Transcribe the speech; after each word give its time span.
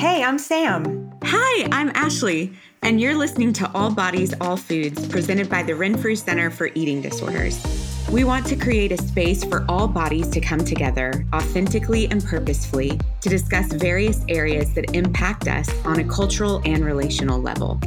Hey, 0.00 0.24
I'm 0.24 0.38
Sam. 0.38 1.12
Hi, 1.24 1.68
I'm 1.70 1.90
Ashley, 1.90 2.54
and 2.80 2.98
you're 2.98 3.14
listening 3.14 3.52
to 3.52 3.70
All 3.74 3.90
Bodies, 3.90 4.32
All 4.40 4.56
Foods, 4.56 5.06
presented 5.06 5.50
by 5.50 5.62
the 5.62 5.74
Renfrew 5.74 6.16
Center 6.16 6.48
for 6.50 6.70
Eating 6.74 7.02
Disorders. 7.02 7.62
We 8.10 8.24
want 8.24 8.46
to 8.46 8.56
create 8.56 8.92
a 8.92 8.96
space 8.96 9.44
for 9.44 9.66
all 9.68 9.86
bodies 9.86 10.30
to 10.30 10.40
come 10.40 10.64
together 10.64 11.26
authentically 11.34 12.10
and 12.10 12.24
purposefully 12.24 12.98
to 13.20 13.28
discuss 13.28 13.70
various 13.74 14.24
areas 14.30 14.72
that 14.72 14.96
impact 14.96 15.48
us 15.48 15.68
on 15.84 16.00
a 16.00 16.08
cultural 16.08 16.62
and 16.64 16.82
relational 16.82 17.38
level. 17.38 17.78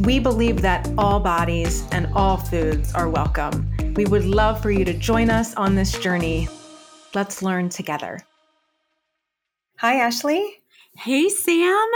We 0.00 0.20
believe 0.20 0.62
that 0.62 0.90
all 0.96 1.20
bodies 1.20 1.86
and 1.92 2.06
all 2.14 2.38
foods 2.38 2.94
are 2.94 3.10
welcome. 3.10 3.70
We 3.94 4.06
would 4.06 4.24
love 4.24 4.62
for 4.62 4.70
you 4.70 4.86
to 4.86 4.94
join 4.94 5.28
us 5.28 5.54
on 5.54 5.74
this 5.74 5.98
journey. 5.98 6.48
Let's 7.14 7.42
learn 7.42 7.68
together. 7.68 8.20
Hi, 9.76 9.96
Ashley. 9.96 10.57
Hey, 10.98 11.28
Sam. 11.28 11.86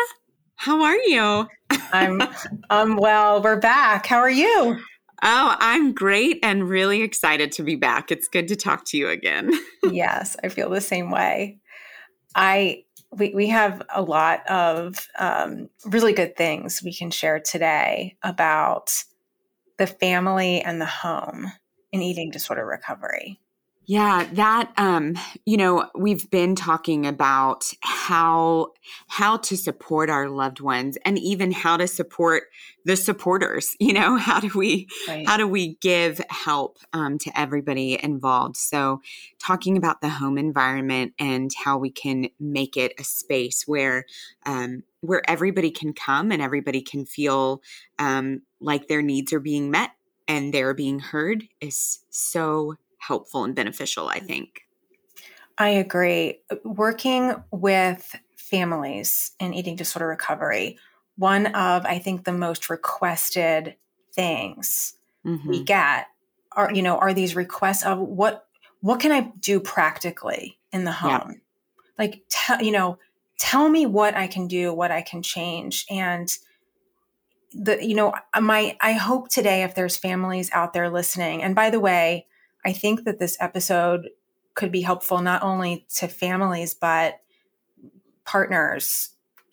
How 0.54 0.80
are 0.82 0.96
you? 0.96 1.48
I'm 1.92 2.22
I'm 2.70 2.94
well. 2.94 3.42
We're 3.42 3.58
back. 3.58 4.06
How 4.06 4.18
are 4.18 4.30
you? 4.30 4.78
Oh, 5.24 5.56
I'm 5.58 5.92
great 5.92 6.38
and 6.44 6.68
really 6.68 7.02
excited 7.02 7.50
to 7.52 7.64
be 7.64 7.74
back. 7.74 8.12
It's 8.12 8.28
good 8.28 8.46
to 8.46 8.54
talk 8.54 8.84
to 8.86 8.96
you 8.96 9.08
again. 9.08 9.50
yes, 9.90 10.36
I 10.44 10.50
feel 10.50 10.70
the 10.70 10.80
same 10.80 11.10
way. 11.10 11.58
I 12.36 12.84
we 13.10 13.34
we 13.34 13.48
have 13.48 13.82
a 13.92 14.00
lot 14.00 14.48
of 14.48 15.08
um, 15.18 15.68
really 15.84 16.12
good 16.12 16.36
things 16.36 16.80
we 16.84 16.94
can 16.94 17.10
share 17.10 17.40
today 17.40 18.16
about 18.22 18.92
the 19.78 19.88
family 19.88 20.60
and 20.60 20.80
the 20.80 20.86
home 20.86 21.50
in 21.90 22.02
eating 22.02 22.30
disorder 22.30 22.64
recovery. 22.64 23.40
Yeah, 23.84 24.28
that 24.34 24.72
um, 24.76 25.16
you 25.44 25.56
know, 25.56 25.90
we've 25.94 26.30
been 26.30 26.54
talking 26.54 27.04
about 27.04 27.72
how 27.80 28.68
how 29.08 29.38
to 29.38 29.56
support 29.56 30.08
our 30.08 30.28
loved 30.28 30.60
ones 30.60 30.96
and 31.04 31.18
even 31.18 31.50
how 31.50 31.76
to 31.76 31.88
support 31.88 32.44
the 32.84 32.96
supporters, 32.96 33.76
you 33.80 33.92
know, 33.92 34.16
how 34.16 34.38
do 34.38 34.50
we 34.54 34.88
right. 35.08 35.26
how 35.26 35.36
do 35.36 35.48
we 35.48 35.74
give 35.80 36.20
help 36.30 36.78
um, 36.92 37.18
to 37.18 37.38
everybody 37.38 37.98
involved? 38.02 38.56
So, 38.56 39.00
talking 39.40 39.76
about 39.76 40.00
the 40.00 40.10
home 40.10 40.38
environment 40.38 41.14
and 41.18 41.50
how 41.64 41.78
we 41.78 41.90
can 41.90 42.28
make 42.38 42.76
it 42.76 42.92
a 42.98 43.04
space 43.04 43.66
where 43.66 44.04
um, 44.46 44.84
where 45.00 45.28
everybody 45.28 45.72
can 45.72 45.92
come 45.92 46.30
and 46.30 46.40
everybody 46.40 46.82
can 46.82 47.04
feel 47.04 47.62
um, 47.98 48.42
like 48.60 48.86
their 48.86 49.02
needs 49.02 49.32
are 49.32 49.40
being 49.40 49.72
met 49.72 49.90
and 50.28 50.54
they're 50.54 50.74
being 50.74 51.00
heard 51.00 51.48
is 51.60 52.00
so 52.10 52.76
helpful 53.02 53.44
and 53.44 53.54
beneficial, 53.54 54.08
I 54.08 54.20
mm. 54.20 54.26
think. 54.26 54.62
I 55.58 55.68
agree. 55.70 56.40
Uh, 56.50 56.56
working 56.64 57.34
with 57.50 58.14
families 58.36 59.32
in 59.38 59.54
eating 59.54 59.76
disorder 59.76 60.06
recovery, 60.06 60.78
one 61.16 61.46
of, 61.46 61.84
I 61.84 61.98
think, 61.98 62.24
the 62.24 62.32
most 62.32 62.70
requested 62.70 63.76
things 64.14 64.94
mm-hmm. 65.26 65.48
we 65.48 65.62
get 65.62 66.06
are, 66.52 66.72
you 66.72 66.82
know, 66.82 66.98
are 66.98 67.14
these 67.14 67.36
requests 67.36 67.84
of 67.84 67.98
what 67.98 68.46
what 68.80 68.98
can 68.98 69.12
I 69.12 69.32
do 69.38 69.60
practically 69.60 70.58
in 70.72 70.84
the 70.84 70.92
home? 70.92 71.30
Yeah. 71.30 71.38
Like 71.98 72.22
tell 72.28 72.62
you 72.62 72.72
know, 72.72 72.98
tell 73.38 73.68
me 73.68 73.86
what 73.86 74.14
I 74.16 74.26
can 74.26 74.48
do, 74.48 74.72
what 74.74 74.90
I 74.90 75.02
can 75.02 75.22
change. 75.22 75.86
And 75.90 76.28
the 77.52 77.78
you 77.84 77.94
know, 77.94 78.14
uh, 78.34 78.40
my 78.40 78.76
I 78.80 78.92
hope 78.92 79.28
today 79.28 79.62
if 79.62 79.74
there's 79.74 79.96
families 79.96 80.50
out 80.52 80.72
there 80.72 80.90
listening, 80.90 81.42
and 81.42 81.54
by 81.54 81.70
the 81.70 81.80
way, 81.80 82.26
I 82.64 82.72
think 82.72 83.04
that 83.04 83.18
this 83.18 83.36
episode 83.40 84.08
could 84.54 84.72
be 84.72 84.82
helpful 84.82 85.20
not 85.20 85.42
only 85.42 85.86
to 85.96 86.08
families, 86.08 86.74
but 86.74 87.20
partners, 88.24 89.10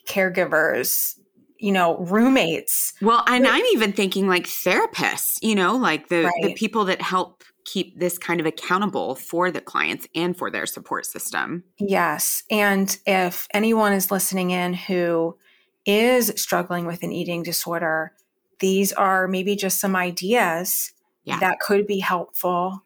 caregivers, 0.08 1.18
you 1.58 1.72
know, 1.72 1.98
roommates. 1.98 2.94
Well, 3.02 3.24
and 3.28 3.48
I'm 3.48 3.66
even 3.74 3.94
thinking 3.94 4.28
like 4.28 4.46
therapists, 4.46 5.40
you 5.42 5.56
know, 5.56 5.76
like 5.76 6.08
the, 6.10 6.24
right. 6.24 6.44
the 6.44 6.54
people 6.54 6.86
that 6.86 7.02
help 7.02 7.44
keep 7.66 8.00
this 8.00 8.18
kind 8.18 8.40
of 8.40 8.46
accountable 8.46 9.16
for 9.16 9.52
the 9.52 9.62
clients 9.62 10.08
and 10.16 10.38
for 10.38 10.50
their 10.50 10.66
support 10.66 11.06
system. 11.06 11.64
Yes. 11.78 12.44
And 12.50 12.98
if 13.06 13.48
anyone 13.54 13.94
is 13.94 14.12
listening 14.12 14.52
in 14.52 14.74
who 14.74 15.38
is 15.86 16.34
struggling 16.36 16.86
with 16.86 17.04
an 17.04 17.12
eating 17.12 17.44
disorder, 17.44 18.14
these 18.60 18.92
are 18.94 19.28
maybe 19.28 19.56
just 19.56 19.80
some 19.80 19.96
ideas 19.96 20.94
yeah. 21.24 21.40
that 21.40 21.60
could 21.60 21.86
be 21.86 22.00
helpful 22.00 22.84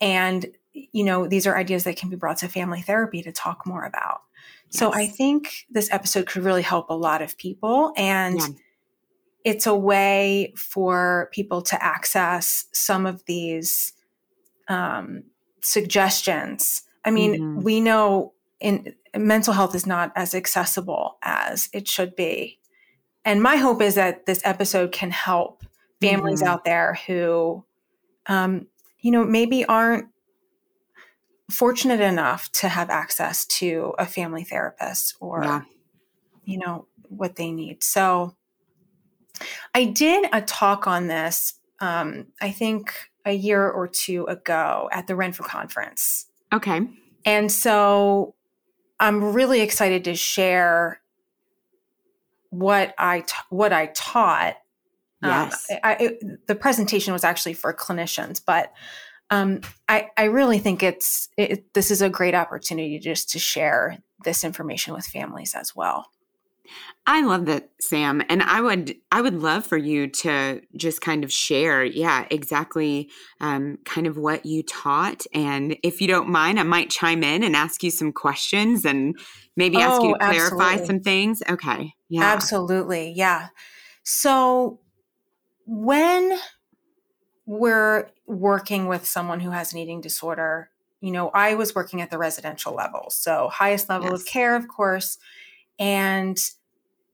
and, 0.00 0.46
you 0.72 1.04
know, 1.04 1.26
these 1.26 1.46
are 1.46 1.56
ideas 1.56 1.84
that 1.84 1.96
can 1.96 2.08
be 2.08 2.16
brought 2.16 2.38
to 2.38 2.48
family 2.48 2.82
therapy 2.82 3.22
to 3.22 3.32
talk 3.32 3.66
more 3.66 3.84
about. 3.84 4.22
Yes. 4.70 4.78
So 4.78 4.92
I 4.92 5.06
think 5.06 5.66
this 5.70 5.92
episode 5.92 6.26
could 6.26 6.42
really 6.44 6.62
help 6.62 6.90
a 6.90 6.94
lot 6.94 7.22
of 7.22 7.36
people. 7.36 7.92
And 7.96 8.38
yeah. 8.38 8.46
it's 9.44 9.66
a 9.66 9.74
way 9.74 10.52
for 10.56 11.30
people 11.32 11.62
to 11.62 11.82
access 11.82 12.66
some 12.72 13.06
of 13.06 13.24
these 13.24 13.92
um, 14.68 15.24
suggestions. 15.62 16.82
I 17.04 17.10
mean, 17.10 17.34
mm-hmm. 17.34 17.62
we 17.62 17.80
know 17.80 18.34
in 18.60 18.94
mental 19.16 19.54
health 19.54 19.74
is 19.74 19.86
not 19.86 20.12
as 20.14 20.34
accessible 20.34 21.18
as 21.22 21.68
it 21.72 21.88
should 21.88 22.14
be. 22.14 22.58
And 23.24 23.42
my 23.42 23.56
hope 23.56 23.82
is 23.82 23.94
that 23.94 24.26
this 24.26 24.40
episode 24.44 24.92
can 24.92 25.10
help 25.10 25.64
families 26.00 26.40
mm-hmm. 26.40 26.50
out 26.50 26.64
there 26.64 26.98
who 27.06 27.64
um, 28.26 28.66
you 29.00 29.10
know, 29.10 29.24
maybe 29.24 29.64
aren't 29.64 30.08
fortunate 31.50 32.00
enough 32.00 32.50
to 32.52 32.68
have 32.68 32.90
access 32.90 33.46
to 33.46 33.94
a 33.98 34.06
family 34.06 34.44
therapist 34.44 35.16
or, 35.20 35.42
yeah. 35.42 35.62
you 36.44 36.58
know, 36.58 36.86
what 37.08 37.36
they 37.36 37.50
need. 37.50 37.82
So 37.82 38.36
I 39.74 39.84
did 39.84 40.28
a 40.32 40.42
talk 40.42 40.86
on 40.86 41.06
this, 41.06 41.54
um, 41.80 42.26
I 42.40 42.50
think 42.50 42.92
a 43.24 43.32
year 43.32 43.68
or 43.68 43.86
two 43.86 44.24
ago 44.26 44.88
at 44.92 45.06
the 45.06 45.14
Renfrew 45.14 45.46
conference. 45.46 46.26
Okay. 46.52 46.80
And 47.24 47.50
so 47.52 48.34
I'm 49.00 49.32
really 49.32 49.60
excited 49.60 50.04
to 50.04 50.14
share 50.14 51.00
what 52.50 52.94
I 52.98 53.24
what 53.50 53.72
I 53.72 53.86
taught 53.94 54.56
yes. 55.22 55.66
Um, 55.70 55.78
I, 55.82 55.92
it, 55.94 56.46
the 56.46 56.54
presentation 56.54 57.12
was 57.12 57.24
actually 57.24 57.54
for 57.54 57.72
clinicians, 57.72 58.40
but 58.44 58.72
um, 59.30 59.60
I, 59.88 60.08
I 60.16 60.24
really 60.24 60.58
think 60.58 60.82
it's 60.82 61.28
it, 61.36 61.74
this 61.74 61.90
is 61.90 62.02
a 62.02 62.08
great 62.08 62.34
opportunity 62.34 62.98
just 62.98 63.30
to 63.30 63.38
share 63.38 63.98
this 64.24 64.44
information 64.44 64.94
with 64.94 65.06
families 65.06 65.54
as 65.54 65.76
well. 65.76 66.06
I 67.06 67.22
love 67.22 67.46
that, 67.46 67.70
Sam, 67.80 68.22
and 68.28 68.42
I 68.42 68.60
would 68.60 68.94
I 69.10 69.22
would 69.22 69.34
love 69.34 69.64
for 69.66 69.78
you 69.78 70.08
to 70.08 70.60
just 70.76 71.00
kind 71.00 71.24
of 71.24 71.32
share, 71.32 71.82
yeah, 71.82 72.26
exactly, 72.30 73.10
um, 73.40 73.78
kind 73.86 74.06
of 74.06 74.18
what 74.18 74.44
you 74.44 74.62
taught, 74.62 75.24
and 75.32 75.76
if 75.82 76.02
you 76.02 76.08
don't 76.08 76.28
mind, 76.28 76.60
I 76.60 76.64
might 76.64 76.90
chime 76.90 77.22
in 77.22 77.42
and 77.42 77.56
ask 77.56 77.82
you 77.82 77.90
some 77.90 78.12
questions 78.12 78.84
and 78.84 79.18
maybe 79.56 79.78
ask 79.78 80.02
oh, 80.02 80.08
you 80.08 80.12
to 80.12 80.18
clarify 80.18 80.72
absolutely. 80.72 80.86
some 80.86 81.00
things. 81.00 81.42
Okay, 81.48 81.94
yeah, 82.10 82.24
absolutely, 82.24 83.14
yeah. 83.16 83.48
So 84.02 84.80
when 85.68 86.38
we're 87.44 88.08
working 88.26 88.86
with 88.86 89.06
someone 89.06 89.40
who 89.40 89.50
has 89.50 89.72
an 89.72 89.78
eating 89.78 90.00
disorder, 90.00 90.70
you 91.00 91.12
know, 91.12 91.28
I 91.28 91.54
was 91.54 91.74
working 91.74 92.00
at 92.00 92.10
the 92.10 92.16
residential 92.16 92.74
level, 92.74 93.08
so 93.10 93.48
highest 93.52 93.88
level 93.88 94.10
yes. 94.10 94.20
of 94.20 94.26
care, 94.26 94.56
of 94.56 94.66
course. 94.66 95.18
And 95.78 96.38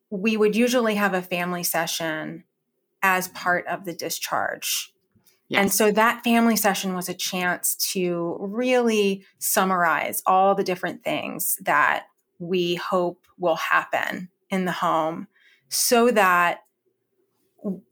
we 0.08 0.36
would 0.36 0.54
usually 0.54 0.94
have 0.94 1.14
a 1.14 1.20
family 1.20 1.64
session 1.64 2.44
as 3.02 3.28
part 3.28 3.66
of 3.66 3.84
the 3.84 3.92
discharge. 3.92 4.92
Yes. 5.48 5.60
And 5.60 5.72
so 5.72 5.90
that 5.90 6.22
family 6.22 6.56
session 6.56 6.94
was 6.94 7.08
a 7.08 7.14
chance 7.14 7.74
to 7.92 8.36
really 8.40 9.24
summarize 9.38 10.22
all 10.26 10.54
the 10.54 10.64
different 10.64 11.02
things 11.02 11.58
that 11.62 12.06
we 12.38 12.76
hope 12.76 13.26
will 13.36 13.56
happen 13.56 14.30
in 14.48 14.64
the 14.64 14.72
home 14.72 15.26
so 15.68 16.10
that 16.12 16.63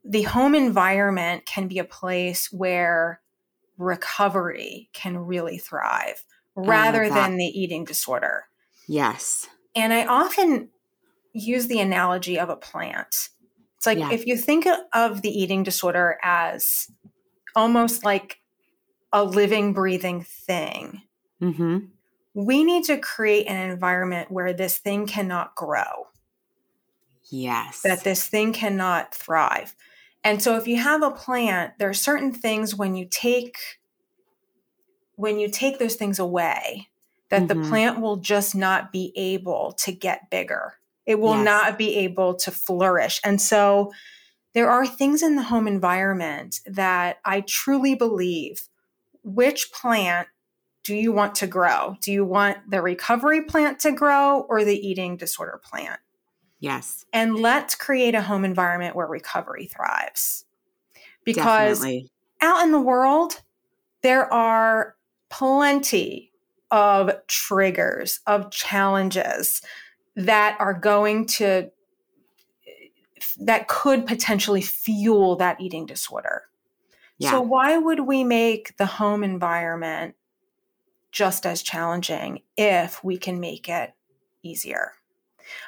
the 0.04 0.22
home 0.22 0.54
environment 0.54 1.46
can 1.46 1.68
be 1.68 1.78
a 1.78 1.84
place 1.84 2.52
where 2.52 3.20
recovery 3.78 4.90
can 4.92 5.18
really 5.18 5.58
thrive 5.58 6.24
rather 6.54 7.08
than 7.08 7.36
the 7.36 7.44
eating 7.44 7.84
disorder. 7.84 8.44
Yes. 8.86 9.48
And 9.74 9.92
I 9.92 10.04
often 10.04 10.68
use 11.32 11.66
the 11.66 11.80
analogy 11.80 12.38
of 12.38 12.50
a 12.50 12.56
plant. 12.56 13.30
It's 13.76 13.86
like 13.86 13.98
yeah. 13.98 14.12
if 14.12 14.26
you 14.26 14.36
think 14.36 14.66
of 14.92 15.22
the 15.22 15.30
eating 15.30 15.62
disorder 15.62 16.18
as 16.22 16.88
almost 17.56 18.04
like 18.04 18.40
a 19.12 19.24
living, 19.24 19.72
breathing 19.72 20.22
thing, 20.22 21.02
mm-hmm. 21.40 21.78
we 22.34 22.64
need 22.64 22.84
to 22.84 22.98
create 22.98 23.46
an 23.46 23.70
environment 23.70 24.30
where 24.30 24.52
this 24.52 24.78
thing 24.78 25.06
cannot 25.06 25.54
grow. 25.54 26.08
Yes. 27.32 27.80
That 27.80 28.04
this 28.04 28.28
thing 28.28 28.52
cannot 28.52 29.14
thrive. 29.14 29.74
And 30.22 30.42
so 30.42 30.56
if 30.56 30.68
you 30.68 30.76
have 30.76 31.02
a 31.02 31.10
plant, 31.10 31.72
there 31.78 31.88
are 31.88 31.94
certain 31.94 32.30
things 32.30 32.76
when 32.76 32.94
you 32.94 33.06
take 33.10 33.56
when 35.16 35.38
you 35.38 35.48
take 35.48 35.78
those 35.78 35.94
things 35.94 36.18
away 36.18 36.88
that 37.30 37.42
mm-hmm. 37.42 37.62
the 37.62 37.68
plant 37.68 38.00
will 38.00 38.16
just 38.16 38.54
not 38.54 38.92
be 38.92 39.12
able 39.16 39.72
to 39.78 39.92
get 39.92 40.30
bigger. 40.30 40.74
It 41.06 41.18
will 41.18 41.36
yes. 41.36 41.44
not 41.44 41.78
be 41.78 41.96
able 41.96 42.34
to 42.34 42.50
flourish. 42.50 43.20
And 43.24 43.40
so 43.40 43.92
there 44.54 44.70
are 44.70 44.86
things 44.86 45.22
in 45.22 45.36
the 45.36 45.42
home 45.42 45.66
environment 45.66 46.60
that 46.66 47.18
I 47.24 47.42
truly 47.42 47.94
believe 47.94 48.68
which 49.22 49.72
plant 49.72 50.28
do 50.84 50.94
you 50.94 51.12
want 51.12 51.36
to 51.36 51.46
grow? 51.46 51.96
Do 52.00 52.12
you 52.12 52.24
want 52.24 52.58
the 52.68 52.82
recovery 52.82 53.42
plant 53.42 53.78
to 53.80 53.92
grow 53.92 54.40
or 54.48 54.64
the 54.64 54.76
eating 54.76 55.16
disorder 55.16 55.60
plant? 55.62 56.00
Yes. 56.62 57.04
And 57.12 57.34
let's 57.40 57.74
create 57.74 58.14
a 58.14 58.22
home 58.22 58.44
environment 58.44 58.94
where 58.94 59.08
recovery 59.08 59.66
thrives. 59.66 60.44
Because 61.24 61.80
Definitely. 61.80 62.10
out 62.40 62.62
in 62.62 62.70
the 62.70 62.80
world, 62.80 63.42
there 64.02 64.32
are 64.32 64.94
plenty 65.28 66.30
of 66.70 67.10
triggers, 67.26 68.20
of 68.28 68.52
challenges 68.52 69.60
that 70.14 70.56
are 70.60 70.72
going 70.72 71.26
to, 71.26 71.68
that 73.40 73.66
could 73.66 74.06
potentially 74.06 74.62
fuel 74.62 75.34
that 75.36 75.60
eating 75.60 75.84
disorder. 75.84 76.44
Yeah. 77.18 77.32
So, 77.32 77.40
why 77.40 77.76
would 77.76 78.00
we 78.00 78.22
make 78.22 78.76
the 78.76 78.86
home 78.86 79.24
environment 79.24 80.14
just 81.10 81.44
as 81.44 81.60
challenging 81.60 82.42
if 82.56 83.02
we 83.02 83.18
can 83.18 83.40
make 83.40 83.68
it 83.68 83.94
easier? 84.44 84.92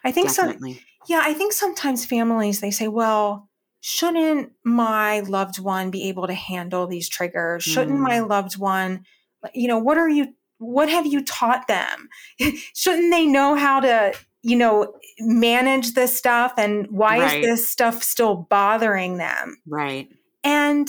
I 0.04 0.12
think 0.12 0.28
Definitely. 0.28 0.75
so. 0.75 0.81
Yeah, 1.06 1.22
I 1.22 1.34
think 1.34 1.52
sometimes 1.52 2.06
families 2.06 2.60
they 2.60 2.70
say, 2.70 2.88
well, 2.88 3.48
shouldn't 3.81 4.52
my 4.64 5.20
loved 5.20 5.58
one 5.58 5.90
be 5.90 6.08
able 6.08 6.26
to 6.26 6.34
handle 6.34 6.86
these 6.86 7.08
triggers? 7.08 7.62
Shouldn't 7.62 7.98
mm. 7.98 8.02
my 8.02 8.20
loved 8.20 8.56
one, 8.56 9.04
you 9.52 9.69
know, 9.69 9.78
what 9.78 9.98
are 9.98 10.08
you 10.08 10.34
what 10.58 10.88
have 10.88 11.06
you 11.06 11.22
taught 11.22 11.69
them? 11.69 12.08
shouldn't 12.75 13.12
they 13.12 13.26
know 13.26 13.54
how 13.54 13.81
to, 13.81 14.14
you 14.42 14.56
know, 14.56 14.94
manage 15.19 15.92
this 15.92 16.16
stuff 16.16 16.54
and 16.56 16.87
why 16.90 17.19
right. 17.19 17.38
is 17.40 17.44
this 17.44 17.69
stuff 17.69 18.02
still 18.02 18.46
bothering 18.48 19.19
them? 19.19 19.58
Right. 19.66 20.08
And 20.42 20.88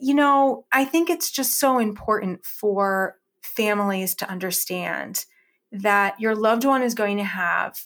you 0.00 0.14
know, 0.14 0.64
I 0.72 0.84
think 0.84 1.08
it's 1.08 1.30
just 1.30 1.60
so 1.60 1.78
important 1.78 2.44
for 2.44 3.18
families 3.40 4.16
to 4.16 4.28
understand 4.28 5.26
that 5.70 6.18
your 6.18 6.34
loved 6.34 6.64
one 6.64 6.82
is 6.82 6.94
going 6.94 7.18
to 7.18 7.24
have 7.24 7.78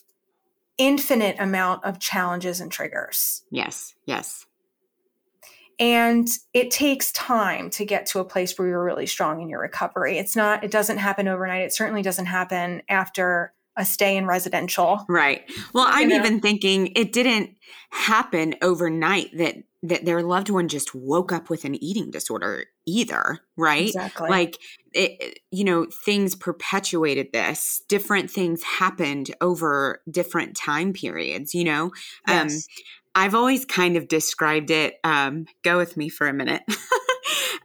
infinite 0.77 1.35
amount 1.39 1.83
of 1.83 1.99
challenges 1.99 2.61
and 2.61 2.71
triggers. 2.71 3.43
Yes, 3.51 3.95
yes. 4.05 4.45
And 5.79 6.27
it 6.53 6.71
takes 6.71 7.11
time 7.11 7.69
to 7.71 7.85
get 7.85 8.07
to 8.07 8.19
a 8.19 8.25
place 8.25 8.57
where 8.57 8.67
you're 8.67 8.83
really 8.83 9.05
strong 9.05 9.41
in 9.41 9.49
your 9.49 9.61
recovery. 9.61 10.17
It's 10.17 10.35
not, 10.35 10.63
it 10.63 10.71
doesn't 10.71 10.97
happen 10.97 11.27
overnight. 11.27 11.63
It 11.63 11.73
certainly 11.73 12.01
doesn't 12.01 12.25
happen 12.25 12.81
after 12.89 13.53
a 13.75 13.85
stay 13.85 14.17
in 14.17 14.25
residential. 14.25 15.05
Right. 15.07 15.43
Well, 15.73 15.85
I'm 15.87 16.09
know? 16.09 16.15
even 16.15 16.39
thinking 16.39 16.87
it 16.95 17.13
didn't 17.13 17.51
happen 17.91 18.55
overnight 18.61 19.37
that 19.37 19.57
that 19.83 20.05
their 20.05 20.23
loved 20.23 20.49
one 20.49 20.67
just 20.67 20.95
woke 20.95 21.31
up 21.31 21.51
with 21.51 21.63
an 21.63 21.81
eating 21.83 22.09
disorder 22.09 22.65
either, 22.87 23.39
right? 23.55 23.87
Exactly. 23.87 24.27
Like 24.27 24.57
it, 24.97 25.39
you 25.51 25.63
know, 25.63 25.85
things 26.05 26.35
perpetuated 26.35 27.31
this. 27.31 27.83
Different 27.87 28.31
things 28.31 28.63
happened 28.63 29.33
over 29.41 30.01
different 30.09 30.55
time 30.55 30.93
periods, 30.93 31.53
you 31.53 31.63
know. 31.63 31.83
Um, 32.27 32.49
yes. 32.49 32.55
Um 32.55 32.61
I've 33.15 33.33
always 33.33 33.65
kind 33.65 33.97
of 33.97 34.07
described 34.07 34.69
it 34.69 34.95
um 35.03 35.45
go 35.63 35.77
with 35.77 35.97
me 35.97 36.09
for 36.09 36.27
a 36.27 36.33
minute. 36.33 36.61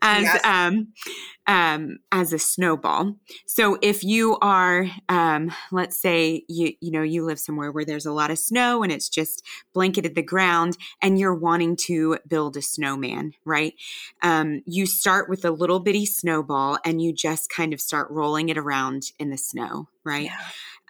as 0.03 0.25
yes. 0.25 0.45
um, 0.45 0.89
um, 1.47 1.99
as 2.11 2.33
a 2.33 2.39
snowball. 2.39 3.17
So 3.47 3.79
if 3.81 4.05
you 4.05 4.37
are, 4.43 4.87
um, 5.09 5.53
let's 5.71 5.99
say 5.99 6.45
you 6.49 6.75
you 6.81 6.91
know 6.91 7.03
you 7.03 7.25
live 7.25 7.39
somewhere 7.39 7.73
where 7.73 7.85
there's 7.85 8.07
a 8.07 8.13
lot 8.13 8.31
of 8.31 8.39
snow 8.39 8.83
and 8.83 8.93
it's 8.93 9.09
just 9.09 9.43
blanketed 9.73 10.15
the 10.15 10.23
ground, 10.23 10.77
and 11.01 11.19
you're 11.19 11.35
wanting 11.35 11.77
to 11.87 12.19
build 12.29 12.57
a 12.57 12.63
snowman, 12.63 13.33
right? 13.45 13.75
Um, 14.23 14.63
you 14.67 14.87
start 14.87 15.29
with 15.31 15.45
a 15.45 15.51
little 15.51 15.81
bitty 15.81 16.05
snowball 16.05 16.79
and 16.85 17.01
you 17.01 17.13
just 17.13 17.49
kind 17.49 17.73
of 17.73 17.81
start 17.81 18.11
rolling 18.11 18.49
it 18.49 18.59
around 18.59 19.13
in 19.19 19.31
the 19.31 19.39
snow, 19.39 19.89
right? 20.05 20.27
Yeah. 20.27 20.39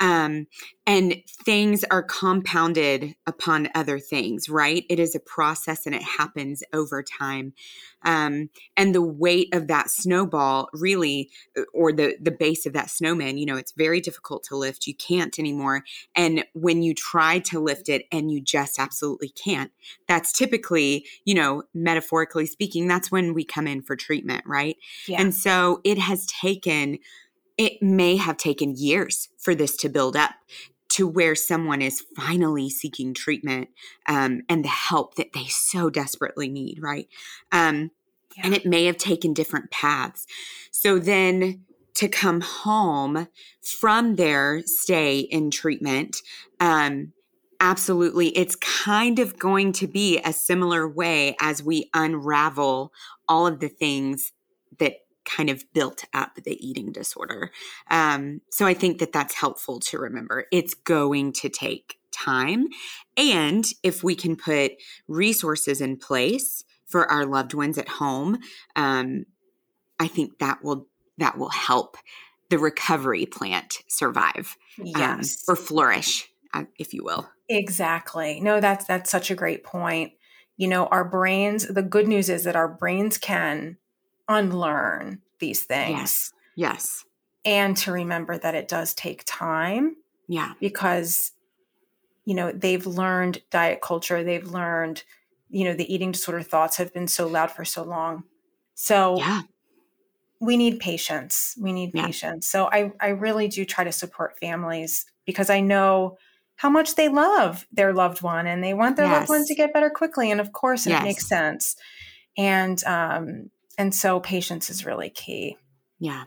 Um, 0.02 0.48
and 0.84 1.22
things 1.44 1.84
are 1.84 2.02
compounded 2.02 3.14
upon 3.24 3.68
other 3.72 4.00
things, 4.00 4.48
right? 4.48 4.84
It 4.90 4.98
is 4.98 5.14
a 5.14 5.20
process 5.20 5.86
and 5.86 5.94
it 5.94 6.02
happens 6.02 6.64
over 6.72 7.04
time. 7.04 7.52
Um, 8.04 8.50
and 8.76 8.92
the 8.92 9.00
weight 9.00 9.54
of 9.54 9.68
that 9.68 9.90
snowball 9.90 10.68
really, 10.72 11.30
or 11.72 11.92
the, 11.92 12.16
the 12.20 12.32
base 12.32 12.66
of 12.66 12.72
that 12.72 12.90
snowman, 12.90 13.38
you 13.38 13.46
know, 13.46 13.56
it's 13.56 13.70
very 13.70 14.00
difficult 14.00 14.42
to 14.48 14.56
lift. 14.56 14.88
You 14.88 14.96
can't 14.96 15.38
anymore. 15.38 15.84
And 16.16 16.44
when 16.52 16.82
you 16.82 16.94
try 16.94 17.38
to 17.38 17.60
lift 17.60 17.88
it 17.88 18.06
and 18.10 18.32
you 18.32 18.40
just 18.40 18.80
absolutely 18.80 19.28
can't, 19.28 19.70
that's 20.08 20.32
typically, 20.32 21.06
you 21.24 21.34
know, 21.34 21.62
metaphorically 21.74 22.46
speaking, 22.46 22.88
that's 22.88 23.12
when 23.12 23.34
we 23.34 23.44
come 23.44 23.68
in 23.68 23.82
for 23.82 23.94
treatment, 23.94 24.42
right? 24.46 24.76
Yeah. 25.06 25.20
And 25.20 25.32
so 25.32 25.80
it 25.84 25.98
has 25.98 26.26
taken 26.26 26.98
it 27.58 27.82
may 27.82 28.16
have 28.16 28.36
taken 28.36 28.74
years 28.76 29.28
for 29.38 29.54
this 29.54 29.76
to 29.78 29.88
build 29.88 30.16
up 30.16 30.32
to 30.90 31.06
where 31.08 31.34
someone 31.34 31.80
is 31.80 32.04
finally 32.16 32.68
seeking 32.68 33.14
treatment 33.14 33.68
um, 34.06 34.42
and 34.48 34.62
the 34.62 34.68
help 34.68 35.14
that 35.14 35.32
they 35.32 35.46
so 35.46 35.88
desperately 35.88 36.48
need, 36.48 36.78
right? 36.82 37.08
Um, 37.50 37.90
yeah. 38.36 38.42
And 38.44 38.54
it 38.54 38.66
may 38.66 38.84
have 38.84 38.98
taken 38.98 39.32
different 39.32 39.70
paths. 39.70 40.26
So 40.70 40.98
then 40.98 41.64
to 41.94 42.08
come 42.08 42.42
home 42.42 43.28
from 43.62 44.16
their 44.16 44.62
stay 44.66 45.20
in 45.20 45.50
treatment, 45.50 46.18
um, 46.60 47.12
absolutely, 47.58 48.28
it's 48.36 48.56
kind 48.56 49.18
of 49.18 49.38
going 49.38 49.72
to 49.72 49.86
be 49.86 50.20
a 50.24 50.32
similar 50.32 50.86
way 50.86 51.36
as 51.40 51.62
we 51.62 51.88
unravel 51.94 52.92
all 53.28 53.46
of 53.46 53.60
the 53.60 53.68
things 53.68 54.32
that 54.78 54.96
kind 55.24 55.50
of 55.50 55.64
built 55.72 56.04
up 56.12 56.36
the 56.44 56.58
eating 56.66 56.92
disorder. 56.92 57.50
Um, 57.90 58.40
so 58.50 58.66
I 58.66 58.74
think 58.74 58.98
that 58.98 59.12
that's 59.12 59.34
helpful 59.34 59.80
to 59.80 59.98
remember. 59.98 60.46
It's 60.52 60.74
going 60.74 61.32
to 61.34 61.48
take 61.48 61.98
time. 62.12 62.66
And 63.16 63.64
if 63.82 64.02
we 64.02 64.14
can 64.14 64.36
put 64.36 64.72
resources 65.08 65.80
in 65.80 65.96
place 65.96 66.64
for 66.86 67.10
our 67.10 67.24
loved 67.24 67.54
ones 67.54 67.78
at 67.78 67.88
home, 67.88 68.38
um, 68.76 69.26
I 69.98 70.08
think 70.08 70.38
that 70.38 70.62
will 70.62 70.86
that 71.18 71.38
will 71.38 71.50
help 71.50 71.96
the 72.50 72.58
recovery 72.58 73.26
plant 73.26 73.78
survive 73.88 74.56
um, 74.78 74.86
yes. 74.86 75.44
um, 75.48 75.52
or 75.52 75.56
flourish, 75.56 76.28
uh, 76.52 76.64
if 76.78 76.92
you 76.92 77.04
will. 77.04 77.28
Exactly. 77.48 78.40
No, 78.40 78.60
that's 78.60 78.84
that's 78.84 79.10
such 79.10 79.30
a 79.30 79.34
great 79.34 79.64
point. 79.64 80.12
You 80.56 80.68
know, 80.68 80.86
our 80.86 81.04
brains. 81.04 81.66
The 81.66 81.82
good 81.82 82.08
news 82.08 82.28
is 82.28 82.44
that 82.44 82.56
our 82.56 82.68
brains 82.68 83.16
can 83.18 83.78
unlearn 84.28 85.20
these 85.38 85.64
things. 85.64 85.98
Yes. 85.98 86.32
Yes. 86.54 87.04
And 87.44 87.76
to 87.78 87.92
remember 87.92 88.38
that 88.38 88.54
it 88.54 88.68
does 88.68 88.94
take 88.94 89.24
time. 89.26 89.96
Yeah. 90.28 90.52
Because, 90.60 91.32
you 92.24 92.34
know, 92.34 92.52
they've 92.52 92.86
learned 92.86 93.42
diet 93.50 93.80
culture, 93.80 94.22
they've 94.22 94.46
learned, 94.46 95.02
you 95.50 95.64
know, 95.64 95.74
the 95.74 95.92
eating 95.92 96.12
disorder 96.12 96.42
thoughts 96.42 96.76
have 96.76 96.94
been 96.94 97.08
so 97.08 97.26
loud 97.26 97.50
for 97.50 97.64
so 97.64 97.82
long. 97.82 98.24
So, 98.74 99.18
yeah. 99.18 99.42
We 100.40 100.56
need 100.56 100.80
patience. 100.80 101.56
We 101.60 101.72
need 101.72 101.92
yeah. 101.94 102.04
patience. 102.04 102.48
So 102.48 102.66
I, 102.66 102.90
I 103.00 103.10
really 103.10 103.46
do 103.46 103.64
try 103.64 103.84
to 103.84 103.92
support 103.92 104.40
families 104.40 105.06
because 105.24 105.50
I 105.50 105.60
know 105.60 106.18
how 106.56 106.68
much 106.68 106.96
they 106.96 107.08
love 107.08 107.64
their 107.72 107.92
loved 107.92 108.22
one 108.22 108.48
and 108.48 108.62
they 108.62 108.74
want 108.74 108.96
their 108.96 109.06
yes. 109.06 109.20
loved 109.20 109.28
one 109.28 109.46
to 109.46 109.54
get 109.54 109.72
better 109.72 109.88
quickly. 109.88 110.32
And 110.32 110.40
of 110.40 110.52
course, 110.52 110.84
yes. 110.84 111.00
it 111.00 111.04
makes 111.04 111.28
sense. 111.28 111.76
And 112.36 112.82
um, 112.84 113.50
and 113.78 113.94
so 113.94 114.20
patience 114.20 114.70
is 114.70 114.84
really 114.84 115.10
key. 115.10 115.56
Yeah. 115.98 116.24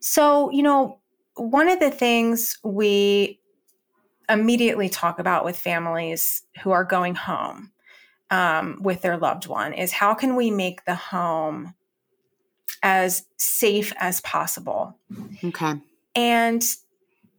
So, 0.00 0.50
you 0.50 0.62
know, 0.62 1.00
one 1.36 1.68
of 1.68 1.80
the 1.80 1.90
things 1.90 2.58
we 2.62 3.40
immediately 4.28 4.88
talk 4.88 5.18
about 5.18 5.44
with 5.44 5.56
families 5.58 6.42
who 6.62 6.70
are 6.70 6.84
going 6.84 7.14
home 7.14 7.72
um, 8.30 8.78
with 8.80 9.02
their 9.02 9.16
loved 9.16 9.46
one 9.46 9.72
is 9.72 9.92
how 9.92 10.14
can 10.14 10.34
we 10.36 10.50
make 10.50 10.84
the 10.84 10.94
home 10.94 11.74
as 12.82 13.24
safe 13.36 13.92
as 13.98 14.20
possible? 14.20 14.98
Okay. 15.42 15.74
And, 16.14 16.64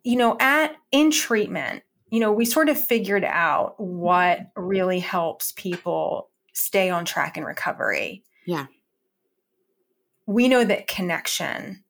you 0.04 0.16
know, 0.16 0.38
at 0.40 0.76
in 0.92 1.12
treatment, 1.12 1.84
you 2.10 2.20
know, 2.20 2.32
we 2.32 2.46
sort 2.46 2.70
of 2.70 2.80
figured 2.80 3.24
out 3.24 3.80
what 3.80 4.40
really 4.56 5.00
helps 5.00 5.52
people 5.54 6.30
stay 6.54 6.90
on 6.90 7.04
track 7.04 7.38
in 7.38 7.44
recovery. 7.44 8.24
Yeah 8.46 8.68
we 10.26 10.48
know 10.48 10.64
that 10.64 10.88
connection 10.88 11.84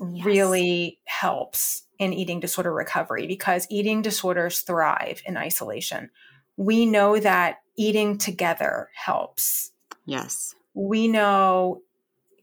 yes. 0.00 0.24
really 0.24 0.98
helps 1.04 1.84
in 1.98 2.12
eating 2.12 2.40
disorder 2.40 2.72
recovery 2.72 3.26
because 3.26 3.66
eating 3.70 4.02
disorders 4.02 4.60
thrive 4.60 5.22
in 5.24 5.36
isolation. 5.36 6.10
We 6.56 6.86
know 6.86 7.18
that 7.18 7.58
eating 7.76 8.18
together 8.18 8.88
helps. 8.94 9.72
Yes. 10.04 10.54
We 10.74 11.08
know 11.08 11.82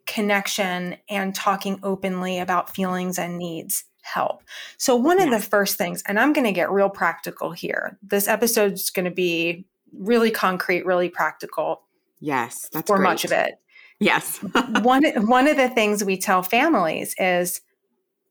connection 0.05 0.97
and 1.09 1.35
talking 1.35 1.79
openly 1.83 2.39
about 2.39 2.73
feelings 2.73 3.19
and 3.19 3.37
needs 3.37 3.83
help. 4.01 4.41
So, 4.77 4.95
one 4.95 5.21
of 5.21 5.29
the 5.29 5.39
first 5.39 5.77
things, 5.77 6.01
and 6.07 6.19
I'm 6.19 6.33
going 6.33 6.47
to 6.47 6.51
get 6.51 6.71
real 6.71 6.89
practical 6.89 7.51
here. 7.51 7.97
This 8.01 8.27
episode 8.27 8.73
is 8.73 8.89
going 8.89 9.05
to 9.05 9.11
be 9.11 9.65
really 9.93 10.31
concrete, 10.31 10.85
really 10.85 11.09
practical. 11.09 11.81
Yes, 12.19 12.69
that's 12.73 12.87
for 12.87 12.97
great. 12.97 13.07
much 13.07 13.25
of 13.25 13.31
it. 13.31 13.59
Yes. 13.99 14.37
one 14.81 15.03
one 15.27 15.47
of 15.47 15.57
the 15.57 15.69
things 15.69 16.03
we 16.03 16.17
tell 16.17 16.43
families 16.43 17.15
is, 17.17 17.61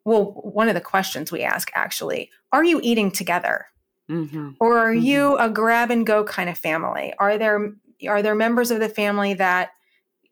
well, 0.05 0.33
one 0.43 0.69
of 0.69 0.75
the 0.75 0.81
questions 0.81 1.31
we 1.31 1.43
ask 1.43 1.71
actually, 1.75 2.31
are 2.53 2.65
you 2.65 2.81
eating 2.83 3.11
together? 3.11 3.67
Mm-hmm. 4.11 4.53
Or 4.61 4.79
are 4.79 4.95
mm-hmm. 4.95 5.05
you 5.05 5.37
a 5.37 5.51
grab 5.51 5.91
and 5.91 6.07
go 6.07 6.25
kind 6.25 6.49
of 6.49 6.59
family? 6.59 7.13
Are 7.19 7.37
there 7.37 7.73
are 8.09 8.23
there 8.23 8.35
members 8.35 8.71
of 8.71 8.81
the 8.81 8.89
family 8.89 9.35
that 9.35 9.71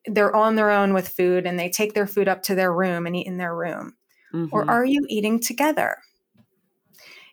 they're 0.06 0.34
on 0.34 0.54
their 0.54 0.70
own 0.70 0.94
with 0.94 1.08
food 1.08 1.46
and 1.46 1.58
they 1.58 1.68
take 1.68 1.94
their 1.94 2.06
food 2.06 2.28
up 2.28 2.42
to 2.44 2.54
their 2.54 2.72
room 2.72 3.06
and 3.06 3.16
eat 3.16 3.26
in 3.26 3.36
their 3.36 3.54
room? 3.54 3.94
Mm-hmm. 4.32 4.54
Or 4.54 4.68
are 4.70 4.84
you 4.84 5.04
eating 5.08 5.40
together? 5.40 5.98